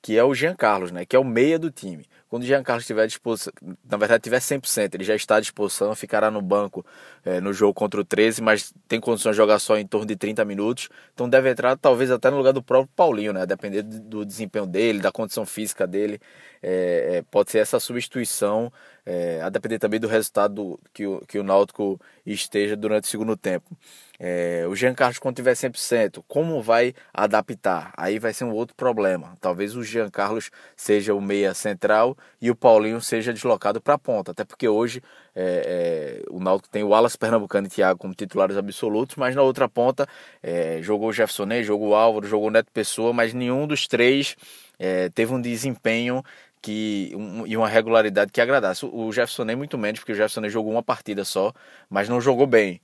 que 0.00 0.16
é 0.16 0.24
o 0.24 0.34
Jean 0.34 0.54
Carlos, 0.54 0.90
né, 0.90 1.04
que 1.04 1.14
é 1.14 1.18
o 1.18 1.24
meia 1.24 1.58
do 1.58 1.70
time. 1.70 2.06
Quando 2.26 2.42
o 2.42 2.46
Jean 2.46 2.62
Carlos 2.62 2.84
estiver 2.84 3.02
à 3.02 3.06
disposição, 3.06 3.52
na 3.84 3.98
verdade 3.98 4.22
tiver 4.22 4.38
100%, 4.38 4.94
ele 4.94 5.04
já 5.04 5.14
está 5.14 5.36
à 5.36 5.40
disposição, 5.40 5.94
ficará 5.94 6.30
no 6.30 6.40
banco 6.40 6.86
é, 7.22 7.38
no 7.38 7.52
jogo 7.52 7.74
contra 7.74 8.00
o 8.00 8.04
13, 8.04 8.40
mas 8.40 8.72
tem 8.88 8.98
condições 8.98 9.32
de 9.32 9.36
jogar 9.36 9.58
só 9.58 9.76
em 9.76 9.86
torno 9.86 10.06
de 10.06 10.16
30 10.16 10.42
minutos, 10.46 10.88
então 11.12 11.28
deve 11.28 11.50
entrar 11.50 11.76
talvez 11.76 12.10
até 12.10 12.30
no 12.30 12.38
lugar 12.38 12.54
do 12.54 12.62
próprio 12.62 12.90
Paulinho, 12.96 13.34
né, 13.34 13.44
depender 13.44 13.82
do 13.82 14.24
desempenho 14.24 14.66
dele, 14.66 15.00
da 15.00 15.12
condição 15.12 15.44
física 15.44 15.86
dele, 15.86 16.18
é, 16.62 17.22
pode 17.30 17.50
ser 17.50 17.58
essa 17.58 17.78
substituição, 17.78 18.72
é, 19.10 19.40
a 19.40 19.48
depender 19.48 19.78
também 19.78 19.98
do 19.98 20.06
resultado 20.06 20.78
que 20.92 21.06
o, 21.06 21.22
que 21.26 21.38
o 21.38 21.42
Náutico 21.42 21.98
esteja 22.26 22.76
durante 22.76 23.04
o 23.04 23.06
segundo 23.06 23.38
tempo. 23.38 23.74
É, 24.20 24.66
o 24.68 24.74
Jean 24.74 24.92
Carlos, 24.92 25.18
quando 25.18 25.36
tiver 25.36 25.54
100%, 25.54 26.22
como 26.28 26.60
vai 26.60 26.92
adaptar? 27.14 27.90
Aí 27.96 28.18
vai 28.18 28.34
ser 28.34 28.44
um 28.44 28.52
outro 28.52 28.76
problema. 28.76 29.34
Talvez 29.40 29.74
o 29.74 29.82
Jean 29.82 30.10
Carlos 30.10 30.50
seja 30.76 31.14
o 31.14 31.22
meia 31.22 31.54
central 31.54 32.18
e 32.38 32.50
o 32.50 32.54
Paulinho 32.54 33.00
seja 33.00 33.32
deslocado 33.32 33.80
para 33.80 33.94
a 33.94 33.98
ponta. 33.98 34.32
Até 34.32 34.44
porque 34.44 34.68
hoje 34.68 35.02
é, 35.34 36.20
é, 36.20 36.30
o 36.30 36.38
Náutico 36.38 36.68
tem 36.68 36.82
o 36.84 36.92
Alas 36.92 37.16
Pernambucano 37.16 37.66
e 37.66 37.70
Thiago 37.70 37.98
como 37.98 38.12
titulares 38.12 38.58
absolutos, 38.58 39.16
mas 39.16 39.34
na 39.34 39.40
outra 39.40 39.70
ponta 39.70 40.06
é, 40.42 40.80
jogou 40.82 41.08
o 41.08 41.12
Jefferson 41.12 41.48
jogou 41.62 41.90
o 41.90 41.94
Álvaro, 41.94 42.26
jogou 42.26 42.48
o 42.48 42.50
Neto 42.50 42.70
Pessoa, 42.74 43.14
mas 43.14 43.32
nenhum 43.32 43.66
dos 43.66 43.86
três 43.86 44.36
é, 44.78 45.08
teve 45.08 45.32
um 45.32 45.40
desempenho 45.40 46.22
que 46.60 47.12
um, 47.14 47.46
e 47.46 47.56
uma 47.56 47.68
regularidade 47.68 48.32
que 48.32 48.40
agradasse. 48.40 48.84
O 48.86 49.12
Jefferson 49.12 49.44
nem 49.44 49.56
muito 49.56 49.78
menos, 49.78 50.00
porque 50.00 50.12
o 50.12 50.14
Jefferson 50.14 50.48
jogou 50.48 50.72
uma 50.72 50.82
partida 50.82 51.24
só, 51.24 51.52
mas 51.88 52.08
não 52.08 52.20
jogou 52.20 52.46
bem. 52.46 52.80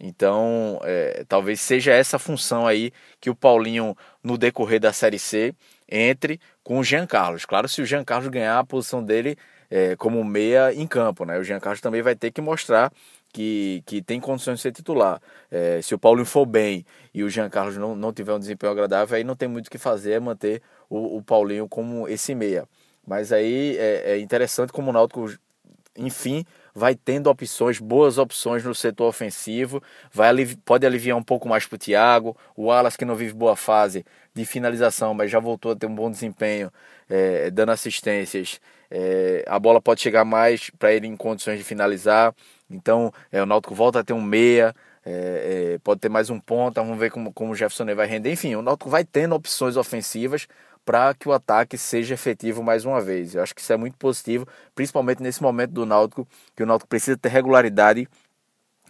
Então, 0.00 0.80
é, 0.84 1.24
talvez 1.28 1.60
seja 1.60 1.92
essa 1.92 2.18
função 2.18 2.66
aí 2.66 2.92
que 3.20 3.30
o 3.30 3.34
Paulinho, 3.34 3.96
no 4.22 4.38
decorrer 4.38 4.80
da 4.80 4.92
Série 4.92 5.18
C, 5.18 5.54
entre 5.88 6.40
com 6.62 6.78
o 6.78 6.84
Jean 6.84 7.06
Carlos. 7.06 7.44
Claro, 7.44 7.68
se 7.68 7.82
o 7.82 7.86
Jean 7.86 8.04
Carlos 8.04 8.28
ganhar 8.28 8.58
a 8.58 8.64
posição 8.64 9.02
dele 9.02 9.36
é, 9.70 9.96
como 9.96 10.22
meia 10.24 10.72
em 10.72 10.86
campo, 10.86 11.24
né? 11.24 11.38
O 11.38 11.44
Jean 11.44 11.60
Carlos 11.60 11.80
também 11.80 12.00
vai 12.00 12.14
ter 12.14 12.30
que 12.30 12.40
mostrar 12.40 12.92
que, 13.32 13.82
que 13.86 14.00
tem 14.00 14.20
condições 14.20 14.56
de 14.56 14.62
ser 14.62 14.72
titular. 14.72 15.20
É, 15.50 15.80
se 15.82 15.94
o 15.94 15.98
Paulinho 15.98 16.26
for 16.26 16.46
bem 16.46 16.84
e 17.12 17.22
o 17.22 17.30
Jean 17.30 17.50
Carlos 17.50 17.76
não, 17.76 17.94
não 17.96 18.12
tiver 18.12 18.32
um 18.32 18.38
desempenho 18.38 18.72
agradável, 18.72 19.16
aí 19.16 19.24
não 19.24 19.36
tem 19.36 19.48
muito 19.48 19.66
o 19.66 19.70
que 19.70 19.78
fazer, 19.78 20.12
é 20.12 20.20
manter 20.20 20.62
o, 20.88 21.16
o 21.18 21.22
Paulinho 21.22 21.68
como 21.68 22.08
esse 22.08 22.34
meia. 22.34 22.66
Mas 23.08 23.32
aí 23.32 23.74
é, 23.78 24.12
é 24.12 24.18
interessante 24.18 24.70
como 24.70 24.90
o 24.90 24.92
Náutico, 24.92 25.26
enfim, 25.96 26.44
vai 26.74 26.94
tendo 26.94 27.28
opções, 27.28 27.80
boas 27.80 28.18
opções 28.18 28.62
no 28.62 28.74
setor 28.74 29.08
ofensivo, 29.08 29.82
vai 30.12 30.28
alivi 30.28 30.56
pode 30.56 30.86
aliviar 30.86 31.16
um 31.16 31.22
pouco 31.22 31.48
mais 31.48 31.66
para 31.66 31.76
o 31.76 31.78
Thiago, 31.78 32.36
o 32.54 32.66
Wallace 32.66 32.98
que 32.98 33.06
não 33.06 33.16
vive 33.16 33.32
boa 33.32 33.56
fase 33.56 34.04
de 34.34 34.44
finalização, 34.44 35.14
mas 35.14 35.30
já 35.30 35.40
voltou 35.40 35.72
a 35.72 35.76
ter 35.76 35.86
um 35.86 35.94
bom 35.94 36.10
desempenho, 36.10 36.70
é, 37.08 37.50
dando 37.50 37.72
assistências, 37.72 38.60
é, 38.90 39.42
a 39.48 39.58
bola 39.58 39.80
pode 39.80 40.02
chegar 40.02 40.24
mais 40.24 40.70
para 40.78 40.92
ele 40.92 41.06
em 41.06 41.16
condições 41.16 41.56
de 41.58 41.64
finalizar, 41.64 42.34
então 42.70 43.10
é, 43.32 43.42
o 43.42 43.46
Náutico 43.46 43.74
volta 43.74 44.00
a 44.00 44.04
ter 44.04 44.12
um 44.12 44.22
meia, 44.22 44.74
é, 45.04 45.74
é, 45.74 45.78
pode 45.78 46.00
ter 46.00 46.10
mais 46.10 46.28
um 46.28 46.38
ponta, 46.38 46.82
vamos 46.82 46.98
ver 46.98 47.10
como, 47.10 47.32
como 47.32 47.52
o 47.52 47.54
Jefferson 47.54 47.86
vai 47.94 48.06
render. 48.06 48.30
Enfim, 48.30 48.54
o 48.56 48.62
Náutico 48.62 48.90
vai 48.90 49.04
tendo 49.04 49.34
opções 49.34 49.76
ofensivas 49.76 50.46
para 50.88 51.12
que 51.12 51.28
o 51.28 51.34
ataque 51.34 51.76
seja 51.76 52.14
efetivo 52.14 52.62
mais 52.62 52.86
uma 52.86 52.98
vez. 52.98 53.34
Eu 53.34 53.42
acho 53.42 53.54
que 53.54 53.60
isso 53.60 53.70
é 53.70 53.76
muito 53.76 53.98
positivo, 53.98 54.48
principalmente 54.74 55.22
nesse 55.22 55.42
momento 55.42 55.72
do 55.72 55.84
Náutico, 55.84 56.26
que 56.56 56.62
o 56.62 56.66
Náutico 56.66 56.88
precisa 56.88 57.14
ter 57.14 57.28
regularidade 57.28 58.08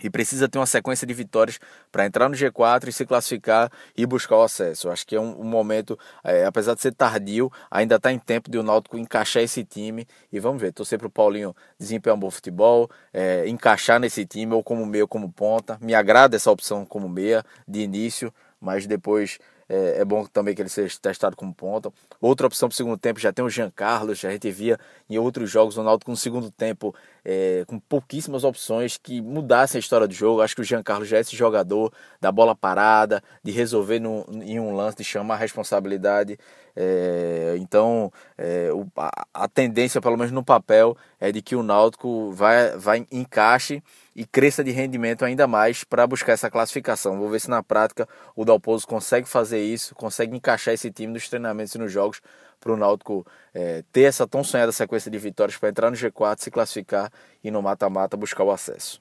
e 0.01 0.09
precisa 0.09 0.49
ter 0.49 0.61
uma 0.61 0.67
sequência 0.67 1.05
de 1.05 1.13
vitórias 1.13 1.59
para 1.91 2.07
entrar 2.07 2.29
no 2.29 2.37
G4 2.37 2.87
e 2.87 2.93
se 2.93 3.05
classificar 3.05 3.69
e 3.97 4.07
buscar 4.07 4.37
o 4.37 4.43
acesso. 4.45 4.87
Eu 4.87 4.93
acho 4.93 5.05
que 5.05 5.17
é 5.17 5.21
um, 5.21 5.41
um 5.41 5.45
momento, 5.45 5.99
é, 6.23 6.45
apesar 6.45 6.75
de 6.75 6.83
ser 6.83 6.95
tardio, 6.95 7.51
ainda 7.69 7.97
está 7.97 8.13
em 8.13 8.19
tempo 8.21 8.49
de 8.49 8.59
o 8.59 8.63
Náutico 8.63 8.97
encaixar 8.97 9.43
esse 9.43 9.65
time 9.65 10.07
e 10.31 10.39
vamos 10.39 10.63
ver. 10.63 10.73
Torcer 10.73 11.01
para 11.01 11.09
o 11.09 11.11
Paulinho 11.11 11.53
desempenhar 11.77 12.15
um 12.15 12.21
bom 12.21 12.31
futebol, 12.31 12.89
é, 13.13 13.49
encaixar 13.49 13.99
nesse 13.99 14.25
time 14.25 14.55
ou 14.55 14.63
como 14.63 14.87
meio 14.87 15.03
ou 15.03 15.09
como 15.09 15.33
ponta. 15.33 15.77
Me 15.81 15.97
agrada 15.97 16.37
essa 16.37 16.49
opção 16.49 16.87
como 16.87 17.09
meia 17.09 17.45
de 17.67 17.81
início, 17.81 18.33
mas 18.61 18.87
depois 18.87 19.41
é, 19.69 20.01
é, 20.01 20.05
bom 20.05 20.25
também 20.25 20.55
que 20.55 20.63
ele 20.63 20.69
seja 20.69 20.99
testado 21.01 21.37
como 21.37 21.53
ponta. 21.53 21.93
Outra 22.21 22.47
opção 22.47 22.69
para 22.69 22.75
o 22.75 22.77
segundo 22.77 22.97
tempo 22.97 23.21
já 23.21 23.33
tem 23.33 23.45
o 23.45 23.51
Jean 23.51 23.71
Carlos, 23.71 24.25
a 24.25 24.31
gente 24.31 24.51
via 24.51 24.79
em 25.09 25.19
outros 25.19 25.51
jogos 25.51 25.77
o 25.77 25.83
Náutico 25.83 26.11
no 26.11 26.17
segundo 26.17 26.51
tempo 26.51 26.95
é, 27.25 27.65
com 27.67 27.79
pouquíssimas 27.79 28.45
opções 28.45 28.97
que 28.97 29.21
mudassem 29.21 29.79
a 29.79 29.81
história 29.81 30.07
do 30.07 30.15
jogo. 30.15 30.41
Acho 30.41 30.55
que 30.55 30.63
o 30.63 30.65
Jean 30.65 30.83
Carlos 30.83 31.09
já 31.09 31.19
é 31.19 31.21
esse 31.21 31.37
jogador 31.37 31.93
da 32.21 32.33
bola 32.33 32.55
parada, 32.55 33.23
de 33.43 33.51
resolver 33.51 34.01
no, 34.01 34.25
em 34.43 34.59
um 34.59 34.75
lance, 34.75 34.97
de 34.97 35.05
chamar 35.05 35.35
a 35.35 35.39
responsabilidade. 35.39 36.39
É, 36.81 37.57
então, 37.59 38.13
é, 38.37 38.71
o, 38.73 38.87
a, 38.97 39.27
a, 39.35 39.49
tendência, 39.49 40.01
pelo 40.01 40.17
menos 40.17 40.31
no 40.31 40.45
papel, 40.45 40.97
é 41.19 41.33
de 41.33 41.43
que 41.43 41.57
o 41.57 41.63
Náutico 41.63 42.31
vai, 42.33 42.77
vai 42.77 43.07
encaixe 43.11 43.83
e 44.15 44.25
cresça 44.25 44.63
de 44.63 44.71
rendimento 44.71 45.25
ainda 45.25 45.47
mais 45.49 45.83
para 45.83 46.07
buscar 46.07 46.33
essa 46.33 46.49
classificação. 46.49 47.19
Vou 47.19 47.29
ver 47.29 47.41
se 47.41 47.51
na 47.51 47.63
prática 47.63 48.09
o 48.37 48.45
Dalpozo 48.45 48.87
consegue 48.87 49.29
fazer 49.29 49.61
isso, 49.61 49.95
consegue 49.95 50.37
encaixar 50.37 50.73
esse 50.73 50.91
time 50.91 51.13
nos 51.13 51.29
treinamentos 51.29 51.75
e 51.75 51.79
nos 51.79 51.91
jogos 51.91 52.21
para 52.61 52.73
o 52.73 52.77
Náutico 52.77 53.27
é, 53.55 53.83
ter 53.93 54.03
essa 54.03 54.27
tão 54.27 54.45
sonhada 54.45 54.73
sequência 54.73 55.11
de 55.11 55.19
vitórias 55.19 55.57
para 55.57 55.69
entrar 55.69 55.91
no 55.91 55.97
G4, 55.97 56.41
se 56.41 56.51
classificar 56.51 57.11
e 57.43 57.51
no 57.51 57.63
mata-mata 57.63 58.17
buscar 58.17 58.45
o 58.45 58.51
acesso. 58.51 59.01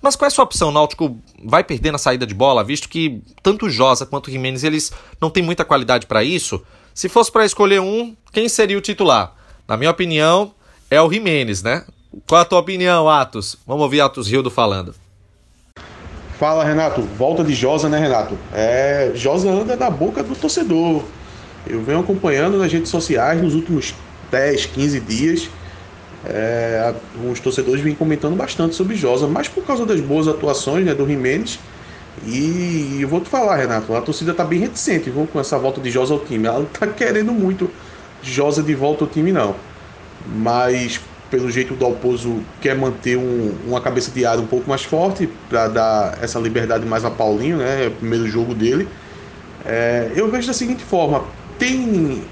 Mas 0.02 0.16
qual 0.16 0.26
é 0.26 0.28
a 0.28 0.30
sua 0.30 0.44
opção? 0.44 0.68
O 0.68 0.72
Náutico 0.72 1.18
vai 1.42 1.64
perder 1.64 1.92
na 1.92 1.98
saída 1.98 2.26
de 2.26 2.34
bola, 2.34 2.62
visto 2.62 2.88
que 2.88 3.22
tanto 3.42 3.70
Josa 3.70 4.04
quanto 4.04 4.30
Jimenez 4.30 4.64
eles 4.64 4.92
não 5.18 5.30
têm 5.30 5.42
muita 5.42 5.64
qualidade 5.64 6.06
para 6.06 6.22
isso. 6.22 6.62
Se 6.94 7.08
fosse 7.08 7.30
para 7.30 7.44
escolher 7.44 7.80
um, 7.80 8.14
quem 8.32 8.48
seria 8.48 8.76
o 8.76 8.80
titular? 8.80 9.34
Na 9.66 9.76
minha 9.76 9.90
opinião, 9.90 10.52
é 10.90 11.00
o 11.00 11.10
Jimenez, 11.10 11.62
né? 11.62 11.84
Qual 12.26 12.40
a 12.40 12.44
tua 12.44 12.58
opinião, 12.58 13.08
Atos? 13.08 13.56
Vamos 13.66 13.84
ouvir 13.84 14.00
Atos 14.00 14.28
Rildo 14.28 14.50
falando. 14.50 14.94
Fala, 16.38 16.64
Renato. 16.64 17.02
Volta 17.02 17.44
de 17.44 17.54
Josa, 17.54 17.88
né, 17.88 17.98
Renato? 17.98 18.36
É, 18.52 19.12
Josa 19.14 19.50
anda 19.50 19.76
na 19.76 19.90
boca 19.90 20.22
do 20.22 20.34
torcedor. 20.34 21.04
Eu 21.66 21.82
venho 21.82 22.00
acompanhando 22.00 22.58
nas 22.58 22.72
redes 22.72 22.90
sociais 22.90 23.40
nos 23.40 23.54
últimos 23.54 23.94
10, 24.30 24.66
15 24.66 25.00
dias. 25.00 25.50
É, 26.24 26.94
os 27.30 27.38
torcedores 27.40 27.80
vêm 27.80 27.94
comentando 27.94 28.36
bastante 28.36 28.74
sobre 28.74 28.96
Josa, 28.96 29.26
mas 29.26 29.48
por 29.48 29.64
causa 29.64 29.86
das 29.86 30.00
boas 30.00 30.28
atuações 30.28 30.84
né, 30.84 30.94
do 30.94 31.06
Jimenez 31.06 31.58
e 32.24 32.98
eu 33.00 33.08
vou 33.08 33.20
te 33.20 33.28
falar, 33.28 33.56
Renato, 33.56 33.94
a 33.94 34.00
torcida 34.00 34.34
tá 34.34 34.44
bem 34.44 34.58
reticente 34.58 35.10
viu, 35.10 35.26
com 35.26 35.40
essa 35.40 35.58
volta 35.58 35.80
de 35.80 35.90
Josa 35.90 36.12
ao 36.12 36.20
time. 36.20 36.46
Ela 36.46 36.60
não 36.60 36.66
tá 36.66 36.86
querendo 36.92 37.32
muito 37.32 37.70
Josa 38.22 38.62
de 38.62 38.74
volta 38.74 39.04
ao 39.04 39.10
time, 39.10 39.32
não. 39.32 39.56
Mas 40.26 41.00
pelo 41.30 41.50
jeito 41.50 41.74
o 41.74 41.76
Dalpozo 41.76 42.42
quer 42.60 42.76
manter 42.76 43.16
um, 43.16 43.54
uma 43.66 43.80
cabeça 43.80 44.10
de 44.10 44.26
área 44.26 44.42
um 44.42 44.46
pouco 44.46 44.68
mais 44.68 44.82
forte 44.82 45.28
para 45.48 45.68
dar 45.68 46.18
essa 46.20 46.38
liberdade 46.38 46.84
mais 46.84 47.04
a 47.04 47.10
Paulinho, 47.10 47.58
né? 47.58 47.84
É 47.84 47.88
o 47.88 47.92
primeiro 47.92 48.26
jogo 48.26 48.54
dele. 48.54 48.88
É, 49.64 50.10
eu 50.14 50.30
vejo 50.30 50.48
da 50.48 50.52
seguinte 50.52 50.82
forma: 50.82 51.24
tem 51.58 52.24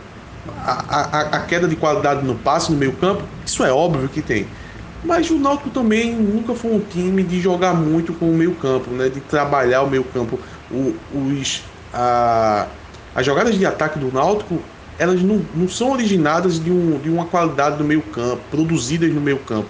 a, 0.59 1.19
a, 1.19 1.21
a 1.37 1.41
queda 1.41 1.69
de 1.69 1.77
qualidade 1.77 2.27
no 2.27 2.35
passe 2.35 2.71
no 2.73 2.77
meio 2.77 2.93
campo, 2.93 3.23
isso 3.47 3.65
é 3.65 3.73
óbvio 3.73 4.09
que 4.09 4.21
tem. 4.21 4.47
Mas 5.05 5.31
o 5.31 5.39
Náutico 5.39 5.71
também 5.71 6.15
nunca 6.15 6.55
foi 6.55 6.73
um 6.73 6.81
time 6.81 7.23
de 7.23 7.41
jogar 7.41 7.75
muito 7.75 8.13
com 8.13 8.31
o 8.31 8.35
meio 8.35 8.55
campo, 8.55 8.91
né? 8.91 9.09
de 9.09 9.21
trabalhar 9.21 9.83
o 9.83 9.91
meio 9.91 10.05
campo. 10.05 10.39
O, 10.71 10.95
os, 11.15 11.63
a, 11.93 12.67
as 13.15 13.25
jogadas 13.25 13.57
de 13.57 13.65
ataque 13.65 13.99
do 13.99 14.13
Náutico 14.13 14.61
elas 14.99 15.23
não, 15.23 15.41
não 15.55 15.69
são 15.69 15.93
originadas 15.93 16.59
de, 16.59 16.71
um, 16.71 16.99
de 16.99 17.09
uma 17.09 17.25
qualidade 17.25 17.77
do 17.77 17.85
meio 17.85 18.03
campo, 18.03 18.43
produzidas 18.51 19.13
no 19.15 19.21
meio 19.21 19.39
campo. 19.39 19.69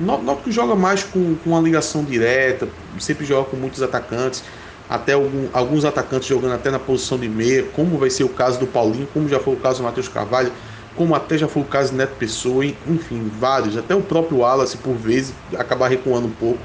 O 0.00 0.02
Náutico 0.02 0.50
joga 0.50 0.74
mais 0.74 1.04
com, 1.04 1.36
com 1.36 1.50
uma 1.50 1.60
ligação 1.60 2.02
direta, 2.02 2.68
sempre 2.98 3.24
joga 3.24 3.48
com 3.48 3.56
muitos 3.56 3.80
atacantes, 3.80 4.42
até 4.90 5.12
algum, 5.12 5.46
alguns 5.52 5.84
atacantes 5.84 6.28
jogando 6.28 6.54
até 6.54 6.70
na 6.70 6.80
posição 6.80 7.16
de 7.16 7.28
meia, 7.28 7.62
como 7.72 7.96
vai 7.96 8.10
ser 8.10 8.24
o 8.24 8.28
caso 8.28 8.58
do 8.58 8.66
Paulinho, 8.66 9.08
como 9.14 9.28
já 9.28 9.38
foi 9.38 9.54
o 9.54 9.56
caso 9.56 9.78
do 9.78 9.84
Matheus 9.84 10.08
Carvalho 10.08 10.52
como 10.96 11.14
até 11.14 11.36
já 11.36 11.48
foi 11.48 11.62
o 11.62 11.66
caso 11.66 11.90
de 11.90 11.96
Neto 11.96 12.14
Pessoa, 12.16 12.64
enfim, 12.64 13.30
vários, 13.38 13.76
até 13.76 13.94
o 13.94 14.00
próprio 14.00 14.38
Wallace 14.38 14.76
por 14.78 14.94
vezes 14.94 15.34
acabar 15.56 15.88
recuando 15.88 16.26
um 16.28 16.32
pouco. 16.32 16.58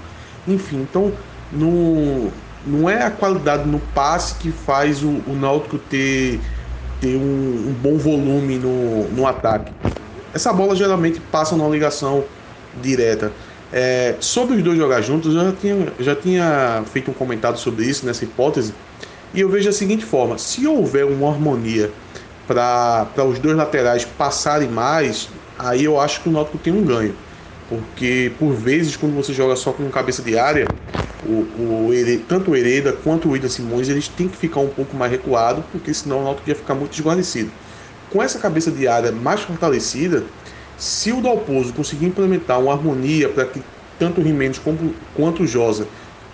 Enfim, 0.48 0.82
então 0.82 1.12
no, 1.52 2.32
não 2.66 2.90
é 2.90 3.04
a 3.04 3.12
qualidade 3.12 3.68
no 3.68 3.80
passe 3.80 4.36
que 4.36 4.52
faz 4.52 5.04
o, 5.04 5.10
o 5.28 5.38
Náutico 5.40 5.78
ter, 5.78 6.40
ter 7.02 7.16
um, 7.16 7.70
um, 7.70 7.76
bom 7.82 7.98
volume 7.98 8.58
no, 8.58 9.08
no 9.10 9.28
ataque. 9.28 9.72
Essa 10.34 10.54
bola 10.54 10.76
geralmente 10.76 11.20
passa 11.20 11.56
numa 11.56 11.70
ligação 11.70 12.24
direta. 12.82 13.32
É, 13.72 14.16
sobre 14.20 14.58
os 14.58 14.64
dois 14.64 14.78
jogar 14.78 15.02
juntos, 15.02 15.36
eu 15.36 15.44
já 15.44 15.52
tinha, 15.52 15.94
já 16.00 16.16
tinha 16.16 16.84
feito 16.92 17.12
um 17.12 17.14
comentário 17.14 17.58
sobre 17.58 17.86
isso, 17.86 18.06
nessa 18.06 18.24
hipótese, 18.24 18.74
e 19.34 19.42
eu 19.42 19.50
vejo 19.50 19.68
da 19.68 19.72
seguinte 19.72 20.06
forma: 20.06 20.38
se 20.38 20.66
houver 20.68 21.06
uma 21.06 21.30
harmonia 21.30 21.92
para 22.50 23.24
os 23.26 23.38
dois 23.38 23.56
laterais 23.56 24.04
passarem 24.04 24.68
mais, 24.68 25.30
aí 25.58 25.84
eu 25.84 26.00
acho 26.00 26.22
que 26.22 26.30
o 26.30 26.32
Náutico 26.32 26.58
tem 26.58 26.74
um 26.74 26.84
ganho. 26.84 27.14
Porque 27.70 28.32
por 28.40 28.54
vezes 28.54 28.98
quando 28.98 29.14
você 29.14 29.32
joga 29.32 29.56
só 29.56 29.72
com 29.72 29.88
cabeça 29.92 30.24
de 30.24 30.36
área, 30.36 30.68
o, 31.24 31.42
o 31.42 31.92
tanto 32.28 32.50
o 32.50 32.56
Hereda 32.56 32.92
quanto 33.04 33.28
o 33.28 33.32
William 33.32 33.50
Simões 33.50 33.88
eles 33.88 34.08
têm 34.08 34.28
que 34.28 34.36
ficar 34.36 34.62
um 34.62 34.70
pouco 34.70 34.98
mais 34.98 35.12
recuado, 35.12 35.64
porque 35.72 35.94
senão 35.94 36.22
o 36.22 36.24
Náutico 36.24 36.50
ia 36.50 36.56
ficar 36.56 36.74
muito 36.74 36.92
desguarnecido. 36.92 37.52
Com 38.10 38.24
essa 38.24 38.40
cabeça 38.40 38.72
de 38.72 38.88
área 38.88 39.12
mais 39.12 39.42
fortalecida, 39.42 40.24
se 40.76 41.12
o 41.12 41.22
Dalpozo 41.22 41.72
conseguir 41.74 42.08
implementar 42.08 42.60
uma 42.60 42.74
harmonia 42.74 43.30
para 43.30 43.46
que 43.46 43.62
tanto 44.00 44.22
o 44.22 44.24
Jimenez 44.24 44.60
quanto 45.14 45.44
o 45.44 45.46
Josa 45.46 45.86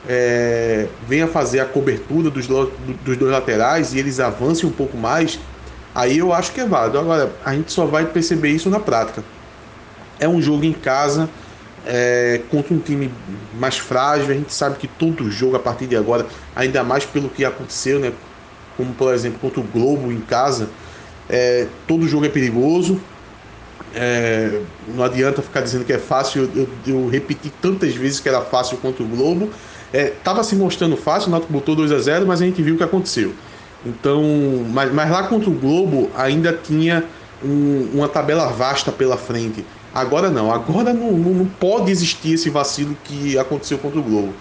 é, 0.08 0.88
venha 1.06 1.28
fazer 1.28 1.60
a 1.60 1.66
cobertura 1.66 2.30
dos, 2.30 2.48
dos 2.48 3.18
dois 3.18 3.32
laterais 3.32 3.94
e 3.94 4.00
eles 4.00 4.22
avancem 4.22 4.70
um 4.70 4.72
pouco 4.72 4.96
mais, 4.96 5.40
Aí 5.96 6.18
eu 6.18 6.34
acho 6.34 6.52
que 6.52 6.60
é 6.60 6.66
válido. 6.66 7.00
Agora, 7.00 7.32
a 7.46 7.54
gente 7.56 7.72
só 7.72 7.86
vai 7.86 8.06
perceber 8.06 8.50
isso 8.50 8.70
na 8.70 8.82
prática. 8.82 9.24
É 10.20 10.28
um 10.28 10.42
jogo 10.42 10.66
em 10.66 10.74
casa 10.74 11.30
é, 11.86 12.42
contra 12.52 12.74
um 12.74 12.80
time 12.80 13.10
mais 13.58 13.78
frágil. 13.78 14.30
A 14.30 14.34
gente 14.34 14.54
sabe 14.54 14.78
que 14.78 14.88
todo 14.88 15.32
jogo 15.32 15.56
a 15.56 15.60
partir 15.60 15.88
de 15.88 15.96
agora, 15.96 16.26
ainda 16.54 16.84
mais 16.84 17.06
pelo 17.06 17.30
que 17.30 17.46
aconteceu, 17.46 17.98
né? 18.00 18.12
Como 18.76 18.94
por 18.94 19.14
exemplo 19.14 19.40
contra 19.40 19.62
o 19.62 19.64
Globo 19.64 20.12
em 20.12 20.20
casa, 20.20 20.70
é, 21.30 21.68
todo 21.88 22.06
jogo 22.10 22.26
é 22.26 22.30
perigoso. 22.30 23.00
É, 23.94 24.60
não 24.90 25.06
adianta 25.06 25.42
ficar 25.42 25.62
dizendo 25.62 25.86
que 25.86 25.94
é 25.94 25.98
fácil. 25.98 26.50
Eu, 26.54 26.68
eu, 26.86 26.94
eu, 26.94 27.08
repeti 27.08 27.50
tantas 27.62 27.96
vezes 27.96 28.20
que 28.20 28.28
era 28.28 28.42
fácil 28.42 28.78
contra 28.78 29.02
o 29.02 29.08
Globo. 29.08 29.50
Estava 29.94 30.42
é, 30.42 30.44
se 30.44 30.58
mostrando 30.58 30.98
fácil, 30.98 31.30
o 31.30 31.32
Náutico 31.32 31.54
botou 31.54 31.74
2 31.74 31.94
a 31.94 32.00
0 32.00 32.26
mas 32.26 32.42
a 32.42 32.46
gente 32.46 32.62
viu 32.62 32.76
o 32.76 32.78
que 32.78 32.84
aconteceu. 32.84 33.34
Então, 33.86 34.24
mas, 34.72 34.92
mas 34.92 35.12
lá 35.12 35.28
contra 35.28 35.50
o 35.50 35.54
Globo 35.54 36.10
ainda 36.16 36.52
tinha 36.52 37.04
um, 37.44 37.90
uma 37.94 38.10
tabela 38.10 38.48
vasta 38.48 38.92
pela 38.92 39.16
frente. 39.16 39.64
Agora 39.94 40.30
não, 40.30 40.52
agora 40.52 40.94
não, 40.94 41.12
não, 41.12 41.34
não, 41.34 41.46
pode 41.46 41.92
existir 41.92 42.34
esse 42.34 42.50
vacilo 42.50 42.98
que 43.04 43.38
aconteceu 43.38 43.78
contra 43.78 44.00
o 44.00 44.04
Globo. 44.04 44.34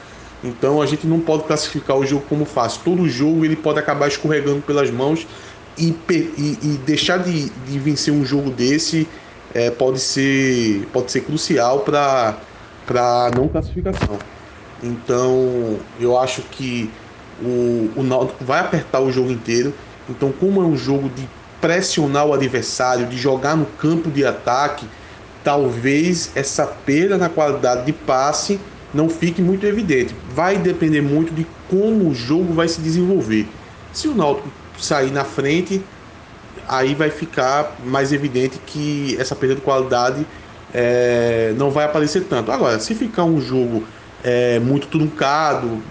Então 0.43 0.81
a 0.81 0.87
gente 0.87 1.07
não 1.07 1.21
pode 1.21 1.45
classificar 1.45 1.97
o 1.97 2.07
jogo 2.07 2.25
como 2.29 2.45
fácil. 2.45 2.81
Todo 2.85 3.09
jogo 3.09 3.45
ele 3.45 3.57
pode 3.57 3.79
acabar 3.79 4.09
escorregando 4.09 4.63
pelas 4.63 4.91
mãos 4.91 5.27
e, 5.79 5.95
e, 6.11 6.59
e 6.63 6.81
deixar 6.85 7.19
de, 7.19 7.51
de, 7.51 7.79
vencer 7.79 8.13
um 8.13 8.25
jogo 8.25 8.51
desse 8.51 9.09
é, 9.53 9.71
pode, 9.71 10.01
ser, 10.01 10.87
pode 10.93 11.13
ser 11.13 11.21
crucial 11.21 11.81
para 11.81 12.37
não 13.37 13.49
classificação. 13.49 14.19
Então 14.83 15.79
eu 16.01 16.19
acho 16.19 16.43
que 16.43 16.91
o, 17.43 17.91
o 17.97 18.03
Náutico 18.03 18.45
vai 18.45 18.61
apertar 18.61 19.01
o 19.01 19.11
jogo 19.11 19.31
inteiro. 19.31 19.73
Então, 20.09 20.33
como 20.33 20.63
é 20.63 20.65
um 20.65 20.77
jogo 20.77 21.09
de 21.09 21.29
pressionar 21.61 22.27
o 22.27 22.35
adversário, 22.35 23.07
de 23.07 23.17
jogar 23.17 23.57
no 23.57 23.65
campo 23.65 24.11
de 24.11 24.25
ataque, 24.25 24.87
talvez 25.43 26.31
essa 26.35 26.67
perda 26.67 27.17
na 27.17 27.29
qualidade 27.29 27.87
de 27.87 27.93
passe 27.93 28.61
não 28.93 29.09
fique 29.09 29.43
muito 29.43 29.67
evidente. 29.67 30.15
Vai 30.31 30.57
depender 30.57 31.01
muito 31.01 31.33
de 31.35 31.47
como 31.69 32.09
o 32.09 32.15
jogo 32.15 32.53
vai 32.53 32.69
se 32.69 32.81
desenvolver. 32.81 33.49
Se 33.93 34.09
o 34.09 34.15
Náutico 34.15 34.49
sair 34.79 35.11
na 35.11 35.25
frente, 35.25 35.83
aí 36.69 36.95
vai 36.95 37.11
ficar 37.11 37.77
mais 37.85 38.13
evidente 38.13 38.59
que 38.67 39.17
essa 39.19 39.35
perda 39.35 39.57
de 39.57 39.61
qualidade 39.61 40.27
é, 40.73 41.55
não 41.57 41.71
vai 41.71 41.85
aparecer 41.85 42.25
tanto. 42.25 42.51
Agora, 42.51 42.79
se 42.79 42.95
ficar 42.95 43.25
um 43.25 43.41
jogo 43.41 43.85
é, 44.25 44.59
muito 44.59 44.87
truncado, 44.87 45.83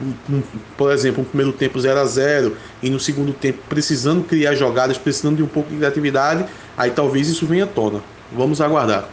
por 0.76 0.92
exemplo, 0.92 1.22
um 1.22 1.24
primeiro 1.24 1.54
tempo 1.54 1.80
0 1.80 2.00
a 2.00 2.06
0 2.06 2.58
e 2.82 2.90
no 2.90 3.00
segundo 3.00 3.32
tempo 3.32 3.60
precisando 3.70 4.24
criar 4.24 4.56
jogadas, 4.56 4.98
precisando 4.98 5.38
de 5.38 5.44
um 5.44 5.48
pouco 5.48 5.70
de 5.70 5.78
criatividade, 5.78 6.44
aí 6.76 6.90
talvez 6.90 7.30
isso 7.30 7.46
venha 7.46 7.66
à 7.66 7.68
tona. 7.68 8.02
Vamos 8.32 8.60
aguardar. 8.60 9.08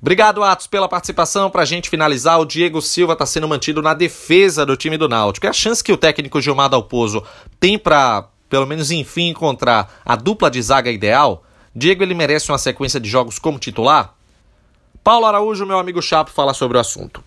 Obrigado, 0.00 0.44
Atos, 0.44 0.68
pela 0.68 0.88
participação. 0.88 1.50
Para 1.50 1.62
a 1.62 1.64
gente 1.64 1.90
finalizar, 1.90 2.38
o 2.38 2.46
Diego 2.46 2.80
Silva 2.80 3.14
está 3.14 3.26
sendo 3.26 3.48
mantido 3.48 3.82
na 3.82 3.94
defesa 3.94 4.64
do 4.64 4.76
time 4.76 4.96
do 4.96 5.08
Náutico. 5.08 5.44
É 5.44 5.48
a 5.48 5.52
chance 5.52 5.82
que 5.82 5.92
o 5.92 5.96
técnico 5.96 6.40
Gilmar 6.40 6.68
Dalpozo 6.68 7.24
tem 7.58 7.76
para, 7.76 8.28
pelo 8.48 8.64
menos 8.64 8.92
enfim, 8.92 9.30
encontrar 9.30 10.00
a 10.04 10.14
dupla 10.14 10.48
de 10.48 10.62
zaga 10.62 10.88
ideal? 10.88 11.42
Diego 11.74 12.04
ele 12.04 12.14
merece 12.14 12.52
uma 12.52 12.58
sequência 12.58 13.00
de 13.00 13.08
jogos 13.08 13.40
como 13.40 13.58
titular? 13.58 14.14
Paulo 15.08 15.24
Araújo, 15.24 15.64
meu 15.64 15.78
amigo 15.78 16.02
Chapo, 16.02 16.30
fala 16.30 16.52
sobre 16.52 16.76
o 16.76 16.80
assunto. 16.82 17.24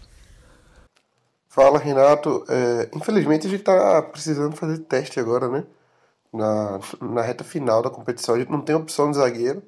Fala, 1.50 1.80
Renato. 1.80 2.46
É, 2.48 2.92
infelizmente 2.94 3.48
a 3.48 3.50
gente 3.50 3.62
está 3.62 4.04
precisando 4.04 4.56
fazer 4.56 4.78
teste 4.82 5.20
agora, 5.20 5.48
né? 5.48 5.64
Na, 6.32 6.80
na 7.02 7.24
reta 7.24 7.44
final 7.44 7.82
da 7.82 7.90
competição. 7.90 8.36
A 8.36 8.38
gente 8.38 8.52
não 8.52 8.62
tem 8.62 8.76
opção 8.76 9.10
de 9.10 9.18
zagueiro. 9.18 9.64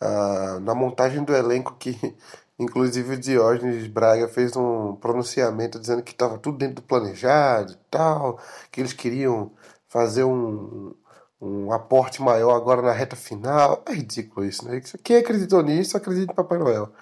Ah, 0.00 0.60
na 0.62 0.76
montagem 0.76 1.24
do 1.24 1.34
elenco 1.34 1.74
que 1.76 1.98
inclusive 2.56 3.14
o 3.14 3.18
Diógenes 3.18 3.88
Braga 3.88 4.28
fez 4.28 4.54
um 4.54 4.94
pronunciamento 4.94 5.80
dizendo 5.80 6.04
que 6.04 6.12
estava 6.12 6.38
tudo 6.38 6.56
dentro 6.56 6.76
do 6.76 6.82
planejado 6.82 7.72
e 7.72 7.78
tal, 7.90 8.38
que 8.70 8.80
eles 8.80 8.92
queriam 8.92 9.50
fazer 9.88 10.22
um, 10.22 10.94
um 11.40 11.72
aporte 11.72 12.22
maior 12.22 12.54
agora 12.54 12.80
na 12.80 12.92
reta 12.92 13.16
final. 13.16 13.82
É 13.86 13.92
ridículo 13.92 14.46
isso, 14.46 14.64
né? 14.68 14.80
Quem 15.02 15.16
acreditou 15.16 15.64
nisso, 15.64 15.96
acredita 15.96 16.32
em 16.32 16.36
Papai 16.36 16.56
Noel. 16.56 16.92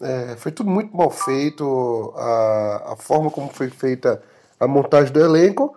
É, 0.00 0.36
foi 0.36 0.52
tudo 0.52 0.70
muito 0.70 0.94
mal 0.96 1.10
feito, 1.10 2.12
a, 2.16 2.92
a 2.92 2.96
forma 2.96 3.30
como 3.30 3.48
foi 3.48 3.70
feita 3.70 4.22
a 4.60 4.66
montagem 4.66 5.12
do 5.12 5.20
elenco 5.20 5.74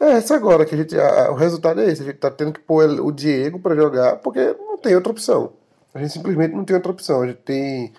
é 0.00 0.12
essa 0.12 0.34
agora, 0.34 0.64
que 0.66 0.74
a 0.74 0.78
gente, 0.78 0.98
a, 0.98 1.30
o 1.30 1.34
resultado 1.34 1.80
é 1.80 1.86
esse, 1.86 2.02
a 2.02 2.04
gente 2.04 2.18
tá 2.18 2.30
tendo 2.30 2.52
que 2.52 2.60
pôr 2.60 2.88
o 3.00 3.12
Diego 3.12 3.60
para 3.60 3.76
jogar, 3.76 4.16
porque 4.16 4.54
não 4.58 4.76
tem 4.76 4.96
outra 4.96 5.12
opção. 5.12 5.52
A 5.94 5.98
gente 6.00 6.12
simplesmente 6.12 6.54
não 6.54 6.64
tem 6.64 6.74
outra 6.74 6.90
opção. 6.90 7.22
A 7.22 7.26
gente 7.26 7.40
tem 7.42 7.92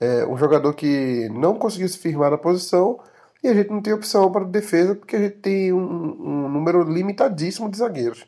é, 0.00 0.26
um 0.26 0.36
jogador 0.36 0.74
que 0.74 1.28
não 1.30 1.54
conseguiu 1.58 1.88
se 1.88 1.98
firmar 1.98 2.30
na 2.30 2.38
posição 2.38 3.00
e 3.42 3.48
a 3.48 3.54
gente 3.54 3.70
não 3.70 3.80
tem 3.80 3.94
opção 3.94 4.30
para 4.30 4.44
defesa 4.44 4.94
porque 4.94 5.16
a 5.16 5.18
gente 5.20 5.36
tem 5.36 5.72
um, 5.72 5.78
um 5.78 6.48
número 6.48 6.82
limitadíssimo 6.82 7.70
de 7.70 7.78
zagueiros. 7.78 8.26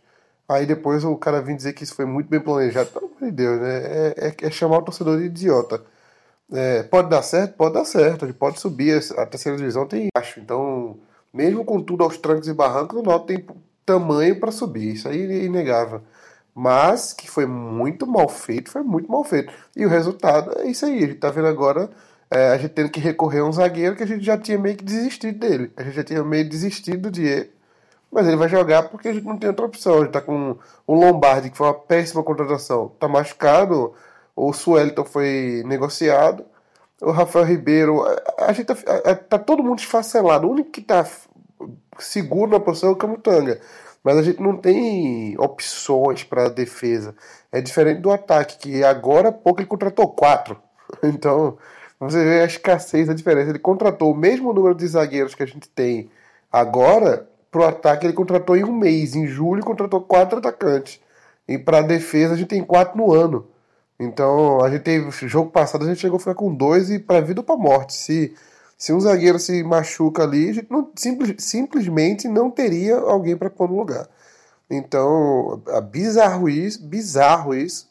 Aí 0.49 0.65
depois 0.67 1.05
o 1.05 1.17
cara 1.17 1.43
vem 1.43 1.57
dizer 1.57 1.75
que 1.75 1.85
isso 1.85 1.95
foi 1.95 2.07
muito 2.07 2.29
bem 2.29 2.41
planejado. 2.41 2.91
Pelo 2.91 3.07
amor 3.07 3.21
de 3.21 3.31
Deus, 3.33 3.61
né? 3.61 3.77
É, 3.85 4.15
é, 4.29 4.47
é 4.47 4.51
chamar 4.51 4.79
o 4.79 4.83
torcedor 4.83 5.19
de 5.19 5.27
idiota. 5.27 5.83
É, 6.53 6.83
pode 6.83 7.09
dar 7.09 7.23
certo? 7.23 7.55
Pode 7.55 7.75
dar 7.75 7.85
certo. 7.85 8.25
Ele 8.25 8.33
pode 8.33 8.59
subir. 8.61 9.01
A 9.17 9.27
terceira 9.27 9.59
divisão 9.59 9.87
tem 9.87 10.09
acho. 10.15 10.41
Então, 10.41 10.97
mesmo 11.33 11.65
com 11.65 11.81
tudo 11.83 12.05
aos 12.05 12.17
trancos 12.17 12.49
e 12.49 12.55
barrancos, 12.55 12.99
o 12.99 13.03
Náutico 13.03 13.27
tem 13.27 13.47
tamanho 13.85 14.39
para 14.39 14.53
subir. 14.53 14.95
Isso 14.95 15.09
aí 15.09 15.21
é 15.23 15.45
inegável. 15.45 16.03
Mas 16.55 17.13
que 17.13 17.31
foi 17.31 17.47
muito 17.47 18.07
mal 18.07 18.29
feito, 18.29 18.71
foi 18.71 18.83
muito 18.83 19.11
mal 19.11 19.23
feito. 19.25 19.53
E 19.77 19.87
o 19.87 19.89
resultado 19.89 20.59
é 20.59 20.67
isso 20.69 20.85
aí. 20.87 21.05
A 21.05 21.07
gente 21.07 21.15
tá 21.15 21.31
vendo 21.31 21.47
agora 21.49 21.91
é, 22.31 22.49
a 22.49 22.59
gente 22.59 22.71
tendo 22.71 22.91
que 22.91 23.01
recorrer 23.01 23.41
a 23.41 23.45
um 23.45 23.53
zagueiro 23.53 23.97
que 23.97 24.03
a 24.03 24.07
gente 24.07 24.25
já 24.25 24.37
tinha 24.37 24.59
meio 24.59 24.77
que 24.77 24.85
desistido 24.85 25.39
dele. 25.39 25.73
A 25.77 25.83
gente 25.83 25.95
já 25.95 26.05
tinha 26.05 26.23
meio 26.25 26.49
desistido 26.49 27.03
do 27.03 27.11
Diego. 27.11 27.51
Mas 28.11 28.27
ele 28.27 28.37
vai 28.37 28.49
jogar 28.49 28.85
porque 28.85 29.09
a 29.09 29.13
gente 29.13 29.25
não 29.27 29.37
tem 29.37 29.49
outra 29.49 29.67
opção. 29.67 29.97
A 29.97 30.01
gente 30.01 30.13
tá 30.13 30.21
com 30.21 30.57
o 30.87 30.95
Lombardi, 30.95 31.51
que 31.51 31.57
foi 31.57 31.67
uma 31.67 31.75
péssima 31.75 32.23
contratação. 32.23 32.89
Tá 32.99 33.07
machucado. 33.09 33.95
O 34.39 34.53
Suelton 34.53 35.05
foi 35.05 35.63
negociado. 35.67 36.45
O 37.01 37.11
Rafael 37.11 37.45
Ribeiro. 37.45 38.05
A, 38.39 38.53
gente 38.53 38.67
tá, 38.67 38.75
tá 39.15 39.39
todo 39.39 39.63
mundo 39.63 39.81
esfacelado. 39.81 40.47
O 40.47 40.53
único 40.53 40.71
que 40.71 40.81
tá 40.81 41.07
seguro 41.99 42.51
na 42.53 42.61
posição 42.61 42.91
é 42.91 42.93
o 42.93 42.97
Camutanga 42.97 43.61
mas 44.03 44.17
a 44.17 44.23
gente 44.23 44.41
não 44.41 44.57
tem 44.57 45.37
opções 45.39 46.25
para 46.25 46.49
defesa. 46.49 47.15
É 47.53 47.61
diferente 47.61 48.01
do 48.01 48.11
ataque, 48.11 48.57
que 48.59 48.85
agora 48.85 49.29
há 49.29 49.33
pouco 49.33 49.61
ele 49.61 49.69
contratou 49.69 50.09
quatro. 50.09 50.59
Então, 51.03 51.59
você 52.01 52.25
vê 52.25 52.41
a 52.41 52.47
escassez, 52.47 53.11
a 53.11 53.15
diferença. 53.15 53.51
Ele 53.51 53.59
contratou 53.59 54.11
o 54.11 54.17
mesmo 54.17 54.55
número 54.55 54.75
de 54.75 54.87
zagueiros 54.87 55.35
que 55.35 55.43
a 55.43 55.47
gente 55.47 55.69
tem 55.69 56.11
agora, 56.51 57.29
para 57.51 57.61
o 57.61 57.65
ataque 57.65 58.07
ele 58.07 58.15
contratou 58.15 58.57
em 58.57 58.65
um 58.65 58.73
mês. 58.73 59.15
Em 59.15 59.27
julho 59.27 59.63
contratou 59.63 60.01
quatro 60.01 60.39
atacantes. 60.39 61.01
E 61.47 61.59
para 61.59 61.83
defesa 61.83 62.33
a 62.33 62.37
gente 62.39 62.49
tem 62.49 62.65
quatro 62.65 62.97
no 62.97 63.13
ano. 63.13 63.47
Então, 63.99 64.63
a 64.63 64.71
gente 64.71 64.83
teve. 64.83 65.11
Jogo 65.29 65.51
passado 65.51 65.85
a 65.85 65.89
gente 65.89 66.01
chegou 66.01 66.17
a 66.17 66.21
ficar 66.21 66.35
com 66.35 66.55
dois 66.55 66.91
e 66.91 66.99
para 66.99 67.21
vida 67.21 67.41
ou 67.41 67.45
para 67.45 67.57
morte. 67.57 67.95
Se 67.95 68.35
se 68.79 68.93
um 68.93 69.01
zagueiro 69.01 69.41
se 69.41 69.63
machuca 69.65 70.23
ali, 70.23 70.51
a 70.51 70.53
gente 70.53 70.71
não, 70.71 70.89
simples, 70.95 71.35
simplesmente 71.45 72.29
não 72.29 72.49
teria 72.49 72.97
alguém 72.97 73.37
para 73.37 73.51
pôr 73.51 73.69
no 73.69 73.77
lugar. 73.77 74.09
Então, 74.71 75.63
é 75.69 75.81
bizarro 75.81 76.49
isso, 76.49 76.83
bizarro 76.87 77.55
isso. 77.55 77.89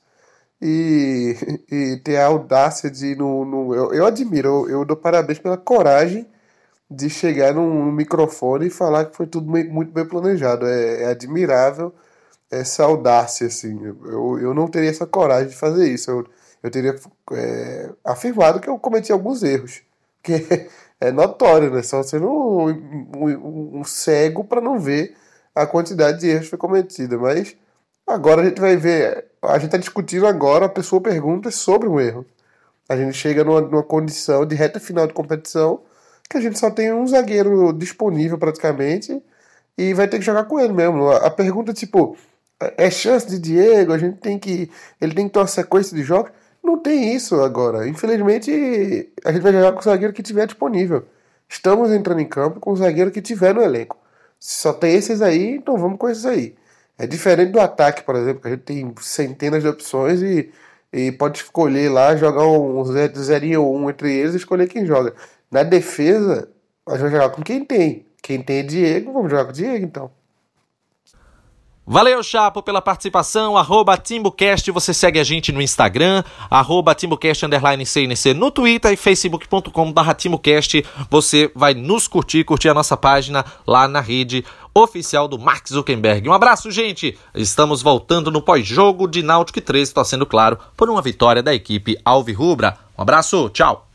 E, 0.62 1.36
e 1.72 1.98
ter 1.98 2.17
a 2.17 2.28
audácia 2.28 2.89
de. 2.89 3.15
No, 3.15 3.46
no, 3.46 3.76
eu, 3.76 3.93
eu 3.93 4.06
admiro, 4.06 4.48
eu, 4.48 4.80
eu 4.80 4.86
dou 4.86 4.98
parabéns 4.98 5.39
pela 5.39 5.58
coragem 5.58 6.28
de 6.89 7.10
chegar 7.10 7.54
num, 7.54 7.91
microfone 7.91 8.67
e 8.67 8.70
falar 8.70 9.06
que 9.06 9.15
foi 9.17 9.28
tudo 9.28 9.50
muito, 9.50 9.72
muito 9.72 9.91
bem 9.91 10.06
planejado. 10.08 10.65
É, 10.67 11.04
é, 11.04 11.06
admirável 11.08 11.93
essa 12.52 12.84
audácia, 12.84 13.48
assim. 13.48 13.80
Eu, 13.84 14.40
eu 14.40 14.54
não 14.54 14.68
teria 14.68 14.90
essa 14.90 15.06
coragem 15.06 15.50
de 15.50 15.56
fazer 15.56 15.90
isso. 15.92 16.12
Eu, 16.12 16.28
eu 16.64 16.72
teria 16.72 16.96
é, 17.34 17.90
afirmado 18.04 18.60
que 18.60 18.70
eu 18.70 18.78
cometi 18.80 19.12
alguns 19.12 19.44
erros 19.44 19.82
que 20.24 20.34
é 21.00 21.12
notório, 21.12 21.72
né? 21.72 21.82
Só 21.84 22.04
sendo 22.04 22.30
um, 22.30 22.70
um, 23.16 23.80
um 23.80 23.84
cego 23.84 24.44
para 24.44 24.62
não 24.62 24.80
ver 24.80 25.16
a 25.56 25.66
quantidade 25.66 26.20
de 26.20 26.28
erros 26.30 26.46
que 26.46 26.50
foi 26.52 26.60
cometida. 26.60 27.18
Mas 27.18 27.56
agora 28.06 28.42
a 28.42 28.46
gente 28.46 28.60
vai 28.60 28.76
ver. 28.76 29.26
A 29.42 29.54
gente 29.56 29.68
está 29.68 29.78
discutindo 29.78 30.28
agora, 30.28 30.66
a 30.66 30.70
pessoa 30.70 31.02
pergunta 31.02 31.52
sobre 31.52 31.88
um 31.88 32.00
erro. 32.00 32.26
A 32.90 32.96
gente 32.96 33.14
chega 33.14 33.44
numa, 33.44 33.62
numa 33.62 33.84
condição 33.84 34.46
de 34.46 34.56
reta 34.56 34.80
final 34.80 35.08
de 35.08 35.14
competição 35.14 35.82
que 36.30 36.38
a 36.38 36.42
gente 36.42 36.60
só 36.60 36.70
tem 36.70 36.94
um 36.94 37.08
zagueiro 37.08 37.72
disponível 37.74 38.38
praticamente 38.38 39.22
e 39.78 39.94
vai 39.94 40.08
ter 40.08 40.20
que 40.20 40.26
jogar 40.26 40.46
com 40.46 40.60
ele 40.60 40.74
mesmo. 40.74 41.10
A 41.10 41.30
pergunta 41.30 41.74
tipo, 41.74 42.18
é 42.60 42.89
chance 42.89 43.28
de 43.28 43.39
Diego, 43.39 43.93
a 43.93 43.98
gente 43.98 44.17
tem 44.17 44.39
que. 44.39 44.70
Ele 45.00 45.13
tem 45.13 45.28
que 45.28 45.34
ter 45.34 45.39
uma 45.39 45.48
sequência 45.48 45.96
de 45.96 46.04
jogos. 46.04 46.32
Não 46.63 46.78
tem 46.80 47.15
isso 47.15 47.36
agora. 47.41 47.88
Infelizmente, 47.88 48.52
a 49.24 49.32
gente 49.32 49.41
vai 49.41 49.54
jogar 49.54 49.72
com 49.74 49.80
o 49.80 49.84
zagueiro 49.84 50.13
que 50.13 50.24
tiver 50.24 50.48
disponível. 50.48 51.06
Estamos 51.48 51.91
entrando 51.91 52.20
em 52.20 52.28
campo 52.28 52.60
com 52.60 52.72
o 52.72 52.76
zagueiro 52.76 53.12
que 53.12 53.22
tiver 53.22 53.54
no 53.54 53.62
elenco. 53.62 53.98
Se 54.39 54.62
só 54.62 54.74
tem 54.74 54.96
esses 54.96 55.22
aí, 55.22 55.56
então 55.56 55.78
vamos 55.78 55.98
com 55.98 56.10
esses 56.10 56.26
aí. 56.26 56.56
É 56.98 57.08
diferente 57.08 57.52
do 57.52 57.60
ataque, 57.60 58.04
por 58.04 58.15
exemplo, 58.15 58.41
que 58.41 58.48
a 58.48 58.52
gente 58.52 58.63
tem 58.63 58.93
centenas 59.02 59.63
de 59.63 59.70
opções 59.70 60.22
e, 60.22 60.52
e 60.91 61.12
pode 61.12 61.39
escolher 61.39 61.89
lá, 61.89 62.15
jogar 62.15 62.46
um 62.48 62.84
zerinho 62.84 63.63
ou 63.63 63.76
um 63.78 63.89
entre 63.89 64.13
eles 64.13 64.34
e 64.34 64.38
escolher 64.38 64.67
quem 64.67 64.86
joga. 64.86 65.13
Na 65.50 65.63
defesa, 65.63 66.50
a 66.88 66.93
gente 66.93 67.02
vai 67.04 67.12
jogar 67.12 67.30
com 67.30 67.41
quem 67.43 67.63
tem. 67.63 68.06
Quem 68.22 68.41
tem 68.41 68.60
é 68.60 68.63
Diego, 68.63 69.13
vamos 69.13 69.32
jogar 69.32 69.46
com 69.46 69.52
o 69.52 69.54
Diego 69.54 69.86
então. 69.86 70.12
Valeu, 71.89 72.21
Chapo, 72.21 72.62
pela 72.62 72.82
participação. 72.82 73.56
Arroba 73.56 73.95
TimbuCast, 73.95 74.69
você 74.71 74.93
segue 74.93 75.21
a 75.21 75.23
gente 75.23 75.54
no 75.54 75.62
Instagram, 75.62 76.21
arroba 76.50 76.93
TimbuCast 76.93 77.45
underline 77.45 77.86
CNC 77.86 78.34
no 78.34 78.52
Twitter 78.52 78.91
e 78.91 78.97
facebook.com 78.97 79.93
barra. 79.93 80.17
Você 81.10 81.50
vai 81.56 81.73
nos 81.73 82.06
curtir, 82.06 82.43
curtir 82.43 82.67
a 82.67 82.73
nossa 82.73 82.97
página 82.97 83.45
lá 83.65 83.88
na 83.88 84.02
rede 84.02 84.43
oficial 84.76 85.30
do 85.30 85.39
Mark 85.39 85.65
Zuckerberg. 85.69 86.28
Um 86.28 86.34
abraço, 86.34 86.69
gente! 86.69 87.17
Estamos 87.34 87.82
voltando 87.82 88.30
no 88.30 88.41
pós-jogo 88.41 89.08
de 89.08 89.23
Náutico 89.23 89.62
13, 89.62 89.84
está 89.84 90.04
sendo 90.04 90.26
claro, 90.26 90.60
por 90.76 90.89
uma 90.89 91.02
vitória 91.02 91.41
da 91.41 91.56
equipe 91.56 91.97
Alvirrubra. 92.04 92.78
Um 92.97 93.02
abraço, 93.02 93.50
tchau! 93.50 93.87